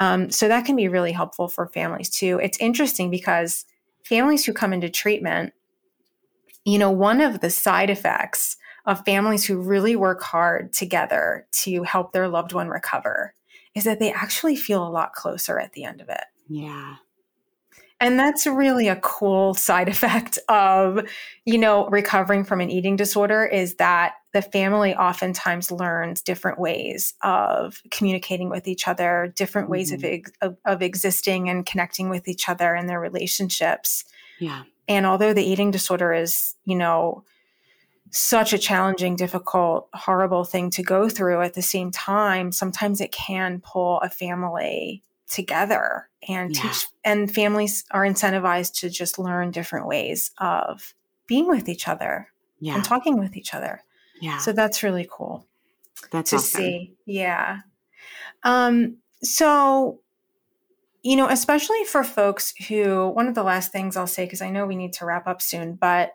Um, 0.00 0.30
so 0.30 0.48
that 0.48 0.64
can 0.64 0.76
be 0.76 0.88
really 0.88 1.12
helpful 1.12 1.48
for 1.48 1.68
families 1.68 2.08
too. 2.08 2.38
It's 2.42 2.58
interesting 2.58 3.10
because 3.10 3.64
families 4.04 4.44
who 4.44 4.52
come 4.52 4.72
into 4.72 4.88
treatment, 4.88 5.52
you 6.64 6.78
know, 6.78 6.90
one 6.90 7.20
of 7.20 7.40
the 7.40 7.50
side 7.50 7.90
effects 7.90 8.56
of 8.86 9.04
families 9.04 9.44
who 9.44 9.60
really 9.60 9.96
work 9.96 10.22
hard 10.22 10.72
together 10.72 11.46
to 11.52 11.82
help 11.82 12.12
their 12.12 12.28
loved 12.28 12.52
one 12.52 12.68
recover 12.68 13.34
is 13.74 13.84
that 13.84 13.98
they 13.98 14.12
actually 14.12 14.56
feel 14.56 14.86
a 14.86 14.88
lot 14.88 15.12
closer 15.12 15.58
at 15.58 15.72
the 15.72 15.84
end 15.84 16.00
of 16.00 16.08
it. 16.08 16.24
Yeah. 16.48 16.96
And 18.00 18.18
that's 18.18 18.46
really 18.46 18.88
a 18.88 18.96
cool 18.96 19.54
side 19.54 19.88
effect 19.88 20.38
of, 20.48 21.00
you 21.44 21.58
know, 21.58 21.88
recovering 21.88 22.44
from 22.44 22.60
an 22.60 22.70
eating 22.70 22.96
disorder 22.96 23.44
is 23.44 23.74
that 23.74 24.14
the 24.32 24.42
family 24.42 24.94
oftentimes 24.94 25.70
learns 25.70 26.22
different 26.22 26.58
ways 26.58 27.14
of 27.22 27.82
communicating 27.90 28.50
with 28.50 28.68
each 28.68 28.86
other, 28.86 29.32
different 29.36 29.68
ways 29.68 29.90
mm-hmm. 29.90 30.26
of, 30.42 30.52
of, 30.52 30.58
of 30.64 30.82
existing 30.82 31.48
and 31.48 31.66
connecting 31.66 32.08
with 32.08 32.28
each 32.28 32.48
other 32.48 32.74
in 32.74 32.86
their 32.86 33.00
relationships. 33.00 34.04
Yeah. 34.38 34.64
And 34.86 35.06
although 35.06 35.34
the 35.34 35.44
eating 35.44 35.70
disorder 35.70 36.12
is, 36.12 36.54
you 36.64 36.76
know, 36.76 37.24
such 38.10 38.54
a 38.54 38.58
challenging, 38.58 39.16
difficult, 39.16 39.88
horrible 39.92 40.44
thing 40.44 40.70
to 40.70 40.82
go 40.82 41.10
through 41.10 41.42
at 41.42 41.54
the 41.54 41.62
same 41.62 41.90
time, 41.90 42.52
sometimes 42.52 43.00
it 43.00 43.12
can 43.12 43.60
pull 43.60 44.00
a 44.00 44.08
family 44.08 45.02
together 45.28 46.07
and 46.26 46.54
yeah. 46.54 46.62
teach 46.62 46.86
and 47.04 47.32
families 47.32 47.84
are 47.90 48.04
incentivized 48.04 48.80
to 48.80 48.90
just 48.90 49.18
learn 49.18 49.50
different 49.50 49.86
ways 49.86 50.32
of 50.38 50.94
being 51.26 51.46
with 51.46 51.68
each 51.68 51.86
other 51.86 52.28
yeah. 52.60 52.74
and 52.74 52.84
talking 52.84 53.18
with 53.18 53.36
each 53.36 53.54
other. 53.54 53.82
Yeah. 54.20 54.38
So 54.38 54.52
that's 54.52 54.82
really 54.82 55.08
cool. 55.10 55.46
That's 56.10 56.30
to 56.30 56.36
awesome. 56.36 56.60
see. 56.60 56.94
Yeah. 57.06 57.60
Um, 58.42 58.98
so 59.22 60.00
you 61.02 61.16
know, 61.16 61.28
especially 61.28 61.84
for 61.84 62.02
folks 62.02 62.52
who 62.68 63.08
one 63.08 63.28
of 63.28 63.34
the 63.34 63.42
last 63.42 63.72
things 63.72 63.96
I'll 63.96 64.06
say, 64.06 64.24
because 64.24 64.42
I 64.42 64.50
know 64.50 64.66
we 64.66 64.76
need 64.76 64.92
to 64.94 65.06
wrap 65.06 65.26
up 65.26 65.40
soon, 65.40 65.74
but 65.74 66.12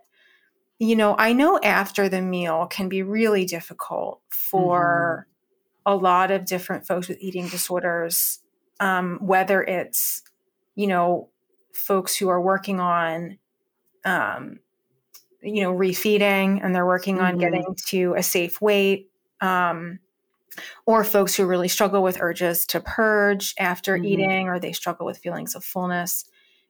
you 0.80 0.96
know, 0.96 1.16
I 1.18 1.34
know 1.34 1.60
after 1.64 2.10
the 2.10 2.22
meal 2.22 2.68
can 2.68 2.90
be 2.90 3.04
really 3.04 3.46
difficult 3.46 4.22
for 4.30 5.28
mm-hmm. 5.86 5.94
a 5.94 5.96
lot 5.96 6.32
of 6.32 6.46
different 6.46 6.86
folks 6.86 7.08
with 7.08 7.22
eating 7.22 7.48
disorders, 7.48 8.40
um, 8.80 9.20
whether 9.22 9.62
it's, 9.64 10.24
you 10.76 10.88
know, 10.88 11.30
folks 11.74 12.16
who 12.16 12.30
are 12.30 12.42
working 12.42 12.80
on, 12.80 13.38
um, 14.06 14.60
you 15.42 15.62
know, 15.64 15.74
refeeding 15.74 16.64
and 16.64 16.74
they're 16.74 16.86
working 16.86 17.18
mm-hmm. 17.18 17.26
on 17.26 17.38
getting 17.38 17.76
to 17.88 18.14
a 18.16 18.24
safe 18.24 18.62
weight. 18.62 19.10
Um, 19.42 20.00
or 20.86 21.04
folks 21.04 21.36
who 21.36 21.46
really 21.46 21.68
struggle 21.68 22.04
with 22.04 22.22
urges 22.22 22.66
to 22.68 22.80
purge 22.80 23.56
after 23.58 23.96
mm-hmm. 23.96 24.06
eating, 24.06 24.48
or 24.48 24.60
they 24.60 24.72
struggle 24.72 25.06
with 25.06 25.18
feelings 25.18 25.56
of 25.56 25.64
fullness. 25.64 26.26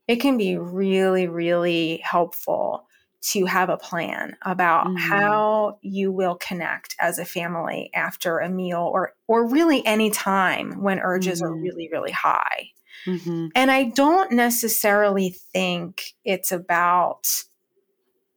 It 0.08 0.18
can 0.18 0.38
be 0.38 0.58
really, 0.58 1.28
really 1.28 1.98
helpful 1.98 2.88
to 3.23 3.45
have 3.45 3.69
a 3.69 3.77
plan 3.77 4.36
about 4.41 4.86
mm-hmm. 4.86 4.97
how 4.97 5.77
you 5.81 6.12
will 6.12 6.36
connect 6.36 6.95
as 6.99 7.19
a 7.19 7.25
family 7.25 7.89
after 7.93 8.39
a 8.39 8.49
meal 8.49 8.89
or 8.93 9.13
or 9.27 9.47
really 9.47 9.86
any 9.86 10.09
time 10.09 10.81
when 10.81 10.99
urges 10.99 11.41
mm-hmm. 11.41 11.53
are 11.53 11.55
really 11.55 11.89
really 11.91 12.12
high. 12.12 12.69
Mm-hmm. 13.05 13.47
And 13.55 13.71
I 13.71 13.86
don't 13.86 14.31
necessarily 14.31 15.36
think 15.53 16.13
it's 16.23 16.51
about 16.51 17.27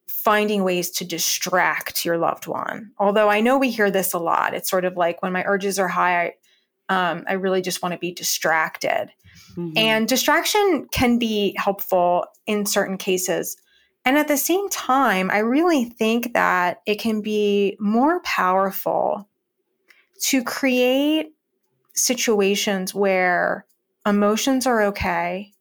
finding 0.06 0.64
ways 0.64 0.90
to 0.90 1.04
distract 1.04 2.04
your 2.04 2.18
loved 2.18 2.46
one. 2.46 2.90
Although 2.98 3.28
I 3.28 3.40
know 3.40 3.58
we 3.58 3.70
hear 3.70 3.90
this 3.90 4.12
a 4.12 4.18
lot. 4.18 4.54
It's 4.54 4.70
sort 4.70 4.84
of 4.84 4.96
like 4.96 5.22
when 5.22 5.32
my 5.32 5.44
urges 5.46 5.78
are 5.78 5.86
high, 5.86 6.34
I, 6.88 7.10
um, 7.10 7.24
I 7.28 7.34
really 7.34 7.62
just 7.62 7.80
want 7.80 7.92
to 7.92 7.98
be 7.98 8.12
distracted. 8.12 9.10
Mm-hmm. 9.56 9.78
And 9.78 10.08
distraction 10.08 10.88
can 10.90 11.18
be 11.18 11.54
helpful 11.56 12.24
in 12.46 12.66
certain 12.66 12.98
cases. 12.98 13.56
And 14.06 14.16
at 14.16 14.28
the 14.28 14.36
same 14.36 14.68
time, 14.68 15.32
I 15.32 15.38
really 15.38 15.84
think 15.84 16.32
that 16.34 16.80
it 16.86 17.00
can 17.00 17.22
be 17.22 17.76
more 17.80 18.20
powerful 18.20 19.28
to 20.26 20.44
create 20.44 21.34
situations 21.92 22.94
where 22.94 23.66
emotions 24.06 24.64
are 24.64 24.80
okay, 24.82 25.52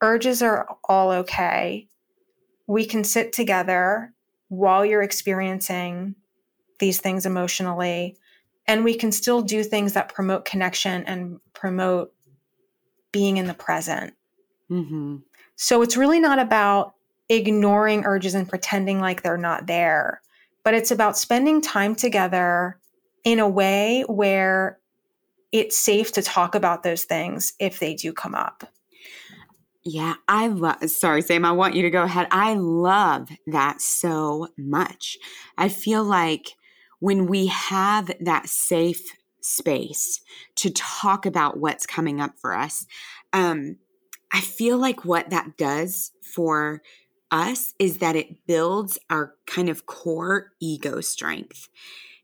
urges 0.00 0.40
are 0.40 0.66
all 0.88 1.10
okay. 1.10 1.88
We 2.66 2.86
can 2.86 3.04
sit 3.04 3.34
together 3.34 4.14
while 4.48 4.86
you're 4.86 5.02
experiencing 5.02 6.14
these 6.78 7.00
things 7.02 7.26
emotionally, 7.26 8.16
and 8.66 8.82
we 8.82 8.94
can 8.94 9.12
still 9.12 9.42
do 9.42 9.62
things 9.62 9.92
that 9.92 10.08
promote 10.08 10.46
connection 10.46 11.04
and 11.04 11.38
promote 11.52 12.14
being 13.12 13.36
in 13.36 13.46
the 13.46 13.52
present. 13.52 14.14
Mm-hmm. 14.70 15.16
So 15.56 15.82
it's 15.82 15.98
really 15.98 16.18
not 16.18 16.38
about 16.38 16.94
ignoring 17.28 18.04
urges 18.04 18.34
and 18.34 18.48
pretending 18.48 19.00
like 19.00 19.22
they're 19.22 19.36
not 19.36 19.66
there. 19.66 20.20
But 20.64 20.74
it's 20.74 20.90
about 20.90 21.18
spending 21.18 21.60
time 21.60 21.94
together 21.94 22.78
in 23.24 23.38
a 23.38 23.48
way 23.48 24.04
where 24.06 24.78
it's 25.50 25.76
safe 25.76 26.12
to 26.12 26.22
talk 26.22 26.54
about 26.54 26.82
those 26.82 27.04
things 27.04 27.52
if 27.58 27.78
they 27.78 27.94
do 27.94 28.12
come 28.12 28.34
up. 28.34 28.64
Yeah, 29.84 30.14
I 30.28 30.46
love, 30.46 30.88
sorry, 30.90 31.22
Sam, 31.22 31.44
I 31.44 31.52
want 31.52 31.74
you 31.74 31.82
to 31.82 31.90
go 31.90 32.04
ahead. 32.04 32.28
I 32.30 32.54
love 32.54 33.28
that 33.48 33.80
so 33.80 34.48
much. 34.56 35.18
I 35.58 35.68
feel 35.68 36.04
like 36.04 36.54
when 37.00 37.26
we 37.26 37.46
have 37.48 38.12
that 38.20 38.48
safe 38.48 39.12
space 39.40 40.20
to 40.54 40.70
talk 40.70 41.26
about 41.26 41.58
what's 41.58 41.84
coming 41.84 42.20
up 42.20 42.38
for 42.38 42.56
us, 42.56 42.86
um, 43.32 43.76
I 44.32 44.40
feel 44.40 44.78
like 44.78 45.04
what 45.04 45.30
that 45.30 45.56
does 45.56 46.12
for 46.22 46.80
us 47.32 47.74
is 47.78 47.98
that 47.98 48.14
it 48.14 48.46
builds 48.46 48.98
our 49.10 49.34
kind 49.46 49.68
of 49.68 49.86
core 49.86 50.52
ego 50.60 51.00
strength. 51.00 51.68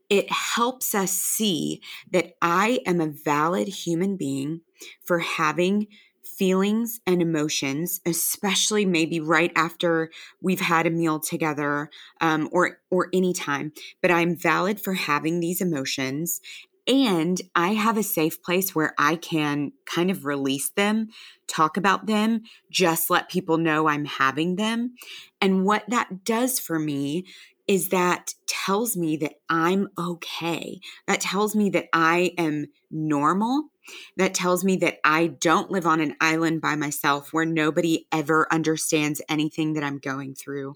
It 0.09 0.31
helps 0.31 0.95
us 0.95 1.13
see 1.13 1.83
that 2.13 2.35
I 2.41 2.81
am 2.87 3.01
a 3.01 3.09
valid 3.09 3.69
human 3.69 4.17
being 4.17 4.61
for 5.05 5.19
having 5.19 5.89
feelings 6.23 7.01
and 7.05 7.21
emotions, 7.21 8.01
especially 8.07 8.85
maybe 8.85 9.19
right 9.19 9.51
after 9.57 10.11
we've 10.41 10.61
had 10.61 10.87
a 10.87 10.91
meal 10.91 11.19
together 11.19 11.91
um, 12.21 12.49
or 12.53 12.79
or 12.91 13.09
anytime. 13.13 13.73
But 14.01 14.13
I'm 14.13 14.37
valid 14.37 14.81
for 14.81 14.95
having 14.95 15.41
these 15.41 15.61
emotions, 15.61 16.41
and 16.89 17.41
I 17.55 17.75
have 17.75 17.97
a 17.97 18.03
safe 18.03 18.43
place 18.43 18.75
where 18.75 18.95
I 18.99 19.17
can 19.17 19.73
kind 19.85 20.11
of 20.11 20.25
release 20.25 20.71
them, 20.71 21.09
talk 21.47 21.77
about 21.77 22.07
them, 22.07 22.43
just 22.71 23.11
let 23.11 23.29
people 23.29 23.59
know 23.59 23.87
I'm 23.87 24.07
having 24.07 24.57
them. 24.57 24.95
And 25.41 25.65
what 25.65 25.85
that 25.89 26.25
does 26.25 26.59
for 26.59 26.79
me 26.79 27.27
is 27.67 27.91
that 27.91 28.33
tells 28.47 28.97
me 28.97 29.19
that 29.19 29.35
I'm 29.51 29.89
okay. 29.99 30.81
That 31.07 31.21
tells 31.21 31.55
me 31.55 31.69
that 31.71 31.89
I 31.93 32.33
am 32.39 32.67
normal 32.91 33.69
that 34.17 34.35
tells 34.35 34.65
me 34.65 34.77
that 34.77 34.99
I 35.05 35.29
don't 35.29 35.71
live 35.71 35.87
on 35.87 36.01
an 36.01 36.15
island 36.21 36.61
by 36.61 36.77
myself 36.77 37.33
where 37.33 37.45
nobody 37.45 38.07
ever 38.13 38.47
understands 38.53 39.23
anything 39.29 39.75
that 39.75 39.85
I'm 39.85 39.99
going 39.99 40.35
through. 40.35 40.75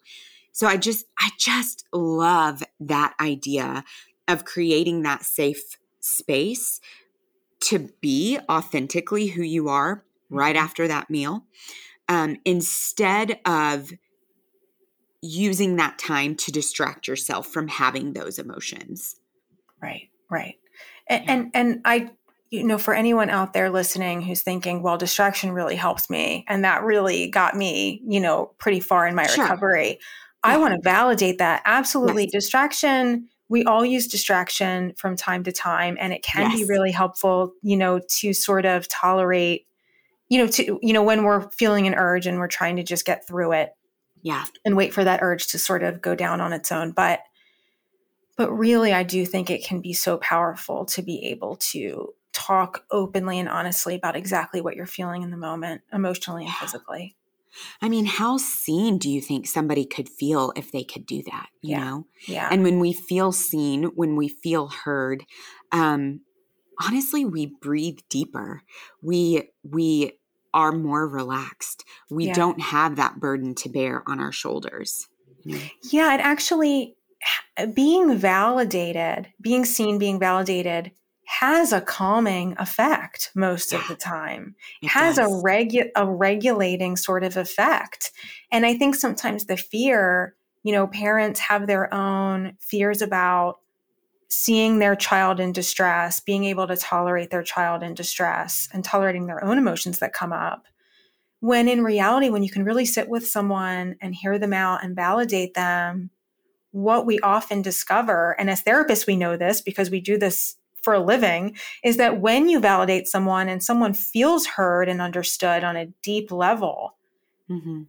So 0.53 0.67
I 0.67 0.77
just 0.77 1.07
I 1.19 1.31
just 1.39 1.85
love 1.93 2.63
that 2.81 3.15
idea 3.21 3.85
of 4.29 4.45
creating 4.45 5.03
that 5.03 5.25
safe 5.25 5.77
space 6.03 6.81
to 7.61 7.91
be 8.01 8.39
authentically 8.51 9.29
who 9.29 9.43
you 9.43 9.69
are 9.69 10.05
right 10.31 10.57
mm-hmm. 10.57 10.65
after 10.65 10.89
that 10.89 11.09
meal 11.09 11.45
um, 12.09 12.37
instead 12.45 13.41
of 13.47 13.93
using 15.23 15.77
that 15.77 15.99
time 15.99 16.35
to 16.35 16.51
distract 16.51 17.07
yourself 17.07 17.47
from 17.47 17.69
having 17.69 18.13
those 18.13 18.39
emotions 18.39 19.17
right 19.81 20.09
right 20.31 20.57
and, 21.09 21.25
yeah. 21.25 21.33
and 21.33 21.51
and 21.55 21.81
i 21.85 22.11
you 22.53 22.63
know, 22.65 22.77
for 22.77 22.93
anyone 22.93 23.31
out 23.31 23.55
there 23.55 23.71
listening 23.71 24.21
who's 24.21 24.43
thinking, 24.43 24.83
well, 24.83 24.99
distraction 24.99 25.53
really 25.53 25.75
helps 25.75 26.11
me 26.11 26.45
and 26.49 26.65
that 26.65 26.85
really 26.85 27.31
got 27.31 27.57
me, 27.57 28.03
you 28.07 28.21
know, 28.21 28.53
pretty 28.59 28.79
far 28.79 29.07
in 29.07 29.15
my 29.15 29.27
sure. 29.27 29.43
recovery. 29.43 29.89
Yeah. 29.89 29.97
I 30.45 30.59
want 30.59 30.75
to 30.75 30.81
validate 30.83 31.39
that. 31.39 31.63
Absolutely. 31.65 32.25
Yes. 32.25 32.33
Distraction, 32.33 33.29
we 33.53 33.65
all 33.65 33.85
use 33.85 34.07
distraction 34.07 34.95
from 34.97 35.15
time 35.15 35.45
to 35.45 35.53
time 35.53 35.99
and 36.01 36.11
it 36.11 36.23
can 36.23 36.51
yes. 36.51 36.61
be 36.61 36.65
really 36.65 36.91
helpful, 36.91 37.53
you 37.61 37.77
know, 37.77 38.01
to 38.09 38.33
sort 38.33 38.65
of 38.65 38.89
tolerate, 38.89 39.67
you 40.31 40.39
know, 40.39 40.47
to 40.47 40.79
you 40.81 40.95
know, 40.95 41.03
when 41.03 41.23
we're 41.23 41.51
feeling 41.51 41.87
an 41.87 41.95
urge 41.95 42.27
and 42.27 42.39
we're 42.39 42.49
trying 42.49 42.77
to 42.77 42.83
just 42.83 43.05
get 43.05 43.29
through 43.29 43.53
it. 43.53 43.75
Yeah. 44.23 44.47
And 44.65 44.75
wait 44.75 44.95
for 44.95 45.05
that 45.05 45.21
urge 45.23 45.49
to 45.49 45.59
sort 45.59 45.83
of 45.83 46.01
go 46.01 46.15
down 46.15 46.41
on 46.41 46.55
its 46.55 46.73
own. 46.73 46.93
But 46.93 47.21
but 48.39 48.51
really 48.51 48.95
I 48.95 49.03
do 49.03 49.27
think 49.27 49.51
it 49.51 49.63
can 49.63 49.83
be 49.83 49.93
so 49.93 50.17
powerful 50.17 50.87
to 50.87 51.03
be 51.03 51.27
able 51.27 51.57
to 51.57 52.15
talk 52.33 52.87
openly 52.91 53.39
and 53.39 53.51
honestly 53.51 53.95
about 53.95 54.17
exactly 54.17 54.63
what 54.63 54.77
you're 54.77 54.87
feeling 54.87 55.21
in 55.21 55.31
the 55.31 55.37
moment, 55.37 55.83
emotionally 55.93 56.47
and 56.47 56.55
physically. 56.55 57.17
I 57.81 57.89
mean, 57.89 58.07
how 58.07 58.37
seen 58.37 58.99
do 58.99 59.11
you 59.11 59.21
think 59.21 59.47
somebody 59.47 59.85
could 59.85 60.09
feel 60.09 60.53
if 60.57 60.73
they 60.73 60.85
could 60.85 61.07
do 61.07 61.23
that? 61.25 61.49
You 61.61 61.71
yeah. 61.71 61.85
know? 61.85 62.07
Yeah. 62.27 62.49
And 62.51 62.63
when 62.63 62.81
we 62.81 62.93
feel 62.93 63.33
seen, 63.33 63.85
when 63.95 64.17
we 64.17 64.29
feel 64.29 64.69
heard, 64.69 65.25
um, 65.71 66.21
honestly, 66.83 67.25
we 67.25 67.47
breathe 67.47 67.99
deeper. 68.09 68.63
We 69.01 69.51
we 69.63 70.19
are 70.55 70.73
more 70.73 71.09
relaxed. 71.09 71.85
We 72.11 72.27
yeah. 72.27 72.35
don't 72.35 72.61
have 72.61 72.97
that 72.97 73.21
burden 73.21 73.55
to 73.57 73.69
bear 73.69 74.03
on 74.07 74.21
our 74.21 74.33
shoulders. 74.33 75.09
Yeah, 75.45 76.15
it 76.15 76.21
actually 76.21 76.95
being 77.75 78.17
validated, 78.17 79.29
being 79.41 79.65
seen, 79.65 79.99
being 79.99 80.19
validated 80.19 80.93
has 81.41 81.72
a 81.72 81.80
calming 81.80 82.55
effect 82.59 83.30
most 83.35 83.72
yeah, 83.72 83.78
of 83.78 83.89
the 83.89 83.97
time. 83.97 84.55
It 84.83 84.89
has 84.89 85.16
does. 85.16 85.30
a 85.30 85.43
regu- 85.43 85.91
a 85.97 86.07
regulating 86.07 86.97
sort 86.97 87.24
of 87.24 87.39
effect. 87.39 88.12
And 88.51 88.66
I 88.66 88.74
think 88.74 88.95
sometimes 88.95 89.47
the 89.47 89.57
fear, 89.57 90.35
you 90.62 90.72
know, 90.72 90.87
parents 90.87 91.41
have 91.41 91.66
their 91.66 91.93
own 91.93 92.53
fears 92.61 93.01
about 93.01 93.61
seeing 94.28 94.78
their 94.78 94.95
child 94.95 95.41
in 95.41 95.53
distress, 95.53 96.20
being 96.20 96.45
able 96.45 96.66
to 96.66 96.76
tolerate 96.76 97.30
their 97.30 97.43
child 97.43 97.83
in 97.83 97.95
distress 97.95 98.68
and 98.72 98.85
tolerating 98.85 99.26
their 99.26 99.43
own 99.43 99.57
emotions 99.57 100.01
that 100.01 100.12
come 100.12 100.35
up. 100.35 100.66
When 101.41 101.66
in 101.66 101.83
reality, 101.83 102.28
when 102.28 102.43
you 102.43 102.51
can 102.51 102.64
really 102.64 102.85
sit 102.85 103.09
with 103.09 103.26
someone 103.26 103.97
and 104.03 104.14
hear 104.14 104.39
them 104.39 104.53
out 104.53 104.85
and 104.85 104.95
validate 104.95 105.55
them, 105.55 106.11
what 106.72 107.07
we 107.07 107.20
often 107.20 107.62
discover, 107.62 108.37
and 108.39 108.51
as 108.51 108.62
therapists, 108.62 109.07
we 109.07 109.16
know 109.16 109.37
this 109.37 109.61
because 109.62 109.91
we 109.91 110.01
do 110.01 110.18
this 110.18 110.57
for 110.83 110.95
a 110.95 111.01
living 111.01 111.57
is 111.83 111.97
that 111.97 112.20
when 112.20 112.49
you 112.49 112.61
validate 112.61 113.09
someone 113.09 113.49
and 113.49 113.62
someone 113.62 113.95
feels 113.95 114.47
heard 114.47 114.89
and 114.89 115.01
understood 115.01 115.64
on 115.64 115.76
a 115.76 115.87
deep 116.03 116.30
level, 116.30 116.97
mm-hmm. 117.49 117.83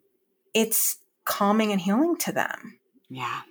it's 0.54 0.98
calming 1.26 1.72
and 1.72 1.82
healing 1.82 2.16
to 2.18 2.32
them. 2.32 2.80
Yeah. 3.10 3.42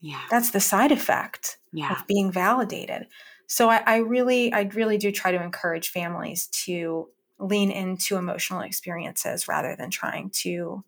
Yeah. 0.00 0.22
That's 0.30 0.50
the 0.50 0.60
side 0.60 0.92
effect 0.92 1.58
yeah. 1.72 1.92
of 1.92 2.06
being 2.06 2.30
validated. 2.30 3.08
So 3.46 3.68
I, 3.68 3.82
I 3.86 3.96
really, 3.98 4.52
I 4.52 4.62
really 4.74 4.98
do 4.98 5.10
try 5.10 5.32
to 5.32 5.42
encourage 5.42 5.88
families 5.88 6.46
to 6.64 7.08
lean 7.38 7.70
into 7.70 8.16
emotional 8.16 8.60
experiences 8.60 9.48
rather 9.48 9.74
than 9.76 9.90
trying 9.90 10.30
to 10.30 10.84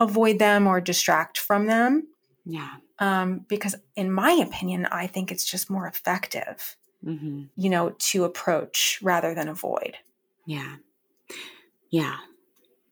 avoid 0.00 0.38
them 0.38 0.66
or 0.66 0.80
distract 0.80 1.38
from 1.38 1.66
them. 1.66 2.08
Yeah. 2.44 2.76
Um, 2.98 3.44
because 3.48 3.76
in 3.96 4.10
my 4.10 4.32
opinion, 4.32 4.86
I 4.86 5.06
think 5.06 5.30
it's 5.30 5.44
just 5.44 5.70
more 5.70 5.86
effective 5.86 6.76
mm-hmm. 7.04 7.44
you 7.56 7.70
know, 7.70 7.94
to 7.98 8.24
approach 8.24 8.98
rather 9.02 9.34
than 9.34 9.48
avoid. 9.48 9.96
Yeah. 10.46 10.76
Yeah. 11.90 12.16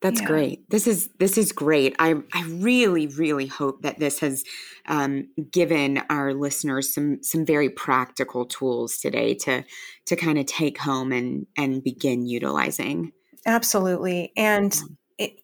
That's 0.01 0.21
yeah. 0.21 0.27
great. 0.27 0.69
This 0.69 0.85
is 0.85 1.09
this 1.17 1.37
is 1.37 1.51
great. 1.51 1.95
I 1.97 2.15
I 2.33 2.43
really 2.45 3.07
really 3.07 3.47
hope 3.47 3.81
that 3.81 3.99
this 3.99 4.19
has 4.19 4.43
um, 4.87 5.29
given 5.51 6.01
our 6.09 6.33
listeners 6.33 6.93
some 6.93 7.23
some 7.23 7.45
very 7.45 7.69
practical 7.69 8.45
tools 8.45 8.97
today 8.97 9.33
to 9.35 9.63
to 10.05 10.15
kind 10.15 10.37
of 10.37 10.45
take 10.45 10.77
home 10.77 11.11
and 11.11 11.47
and 11.57 11.83
begin 11.83 12.27
utilizing. 12.27 13.11
Absolutely. 13.45 14.33
And 14.37 14.79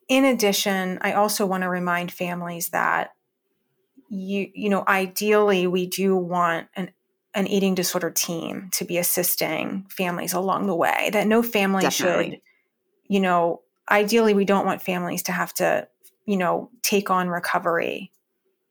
in 0.08 0.26
addition, 0.26 1.00
I 1.02 1.14
also 1.14 1.46
want 1.48 1.64
to 1.64 1.70
remind 1.70 2.12
families 2.12 2.70
that 2.70 3.14
you 4.10 4.52
you 4.54 4.70
know 4.70 4.84
ideally 4.88 5.66
we 5.66 5.88
do 5.88 6.16
want 6.16 6.68
an 6.76 6.92
an 7.36 7.48
eating 7.48 7.76
disorder 7.76 8.12
team 8.12 8.70
to 8.74 8.86
be 8.86 8.98
assisting 8.98 9.86
families 9.90 10.34
along 10.34 10.68
the 10.68 10.76
way 10.76 11.10
that 11.14 11.28
no 11.28 11.42
family 11.42 11.82
Definitely. 11.82 12.30
should 12.32 12.42
you 13.08 13.20
know 13.20 13.62
ideally 13.90 14.34
we 14.34 14.46
don't 14.46 14.66
want 14.66 14.82
families 14.82 15.24
to 15.24 15.32
have 15.32 15.54
to 15.56 15.88
you 16.26 16.38
know 16.38 16.70
take 16.82 17.10
on 17.10 17.30
recovery 17.30 18.12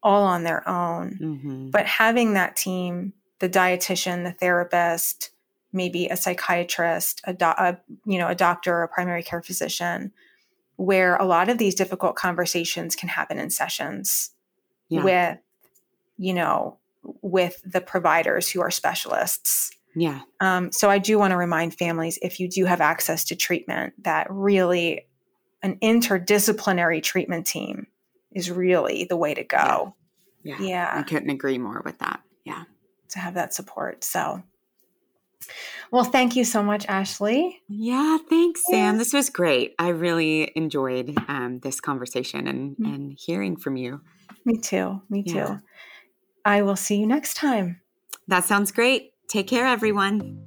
all 0.03 0.25
on 0.25 0.45
their 0.45 0.69
own 0.69 1.19
mm-hmm. 1.21 1.71
but 1.71 1.87
having 1.87 2.35
that 2.35 2.57
team 2.57 3.13
the 3.41 3.49
dietitian 3.49 4.25
the 4.25 4.33
therapist 4.33 5.31
maybe 5.73 6.07
a 6.07 6.17
psychiatrist 6.17 7.21
a, 7.25 7.33
do- 7.33 7.45
a 7.47 7.77
you 8.07 8.19
know 8.19 8.29
a 8.29 8.35
doctor 8.35 8.83
a 8.83 8.89
primary 8.89 9.23
care 9.23 9.43
physician 9.43 10.13
where 10.77 11.17
a 11.17 11.25
lot 11.25 11.49
of 11.49 11.59
these 11.59 11.75
difficult 11.75 12.17
conversations 12.17 12.97
can 12.97 13.09
happen 13.09 13.39
in 13.39 13.51
sessions 13.51 14.31
yeah. 14.89 15.03
with 15.03 15.39
you 16.17 16.35
know 16.35 16.79
with 17.03 17.61
the 17.65 17.81
providers 17.81 18.51
who 18.51 18.61
are 18.61 18.71
specialists. 18.71 19.71
Yeah. 19.95 20.21
Um, 20.41 20.73
so 20.73 20.89
I 20.89 20.99
do 20.99 21.19
want 21.19 21.33
to 21.33 21.37
remind 21.37 21.75
families 21.75 22.19
if 22.23 22.41
you 22.41 22.49
do 22.49 22.65
have 22.65 22.81
access 22.81 23.25
to 23.25 23.37
treatment, 23.37 23.95
that 24.05 24.27
really 24.31 25.07
an 25.63 25.79
interdisciplinary 25.83 27.03
treatment 27.03 27.47
team 27.47 27.87
is 28.33 28.51
really 28.51 29.05
the 29.05 29.17
way 29.17 29.35
to 29.35 29.45
go. 29.45 29.95
Yeah. 30.43 30.57
yeah. 30.59 30.67
yeah. 30.69 30.93
I 30.95 31.03
couldn't 31.03 31.31
agree 31.31 31.59
more 31.59 31.83
with 31.85 31.99
that. 31.99 32.21
Yeah. 32.45 32.65
To 33.11 33.19
have 33.19 33.35
that 33.35 33.53
support. 33.53 34.03
So, 34.03 34.43
well, 35.91 36.05
thank 36.05 36.37
you 36.37 36.45
so 36.45 36.63
much, 36.63 36.87
Ashley. 36.87 37.61
Yeah, 37.69 38.17
thanks, 38.31 38.63
Sam. 38.71 38.97
This 38.97 39.13
was 39.13 39.29
great. 39.29 39.75
I 39.79 39.89
really 39.89 40.51
enjoyed 40.55 41.15
um, 41.29 41.59
this 41.63 41.81
conversation 41.81 42.47
and, 42.47 42.73
mm-hmm. 42.73 42.85
and 42.85 43.19
hearing 43.19 43.57
from 43.57 43.77
you. 43.77 44.01
Me 44.45 44.57
too. 44.57 45.03
Me 45.11 45.23
yeah. 45.27 45.47
too. 45.47 45.59
I 46.45 46.63
will 46.63 46.77
see 46.77 46.97
you 46.97 47.07
next 47.07 47.35
time. 47.35 47.81
That 48.29 48.45
sounds 48.45 48.73
great. 48.73 49.13
Take 49.29 49.47
care, 49.47 49.67
everyone. 49.67 50.45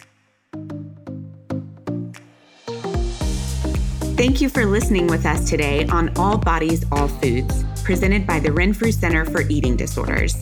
Thank 4.18 4.40
you 4.40 4.48
for 4.48 4.66
listening 4.66 5.08
with 5.08 5.26
us 5.26 5.50
today 5.50 5.86
on 5.88 6.16
All 6.18 6.38
Bodies, 6.38 6.86
All 6.92 7.08
Foods, 7.08 7.66
presented 7.84 8.26
by 8.26 8.40
the 8.40 8.52
Renfrew 8.52 8.92
Center 8.92 9.26
for 9.26 9.42
Eating 9.50 9.76
Disorders. 9.76 10.36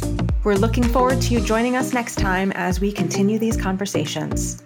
We're 0.44 0.56
looking 0.56 0.84
forward 0.84 1.22
to 1.22 1.34
you 1.34 1.42
joining 1.42 1.76
us 1.76 1.94
next 1.94 2.16
time 2.16 2.52
as 2.52 2.80
we 2.80 2.92
continue 2.92 3.40
these 3.40 3.58
conversations. 3.58 4.64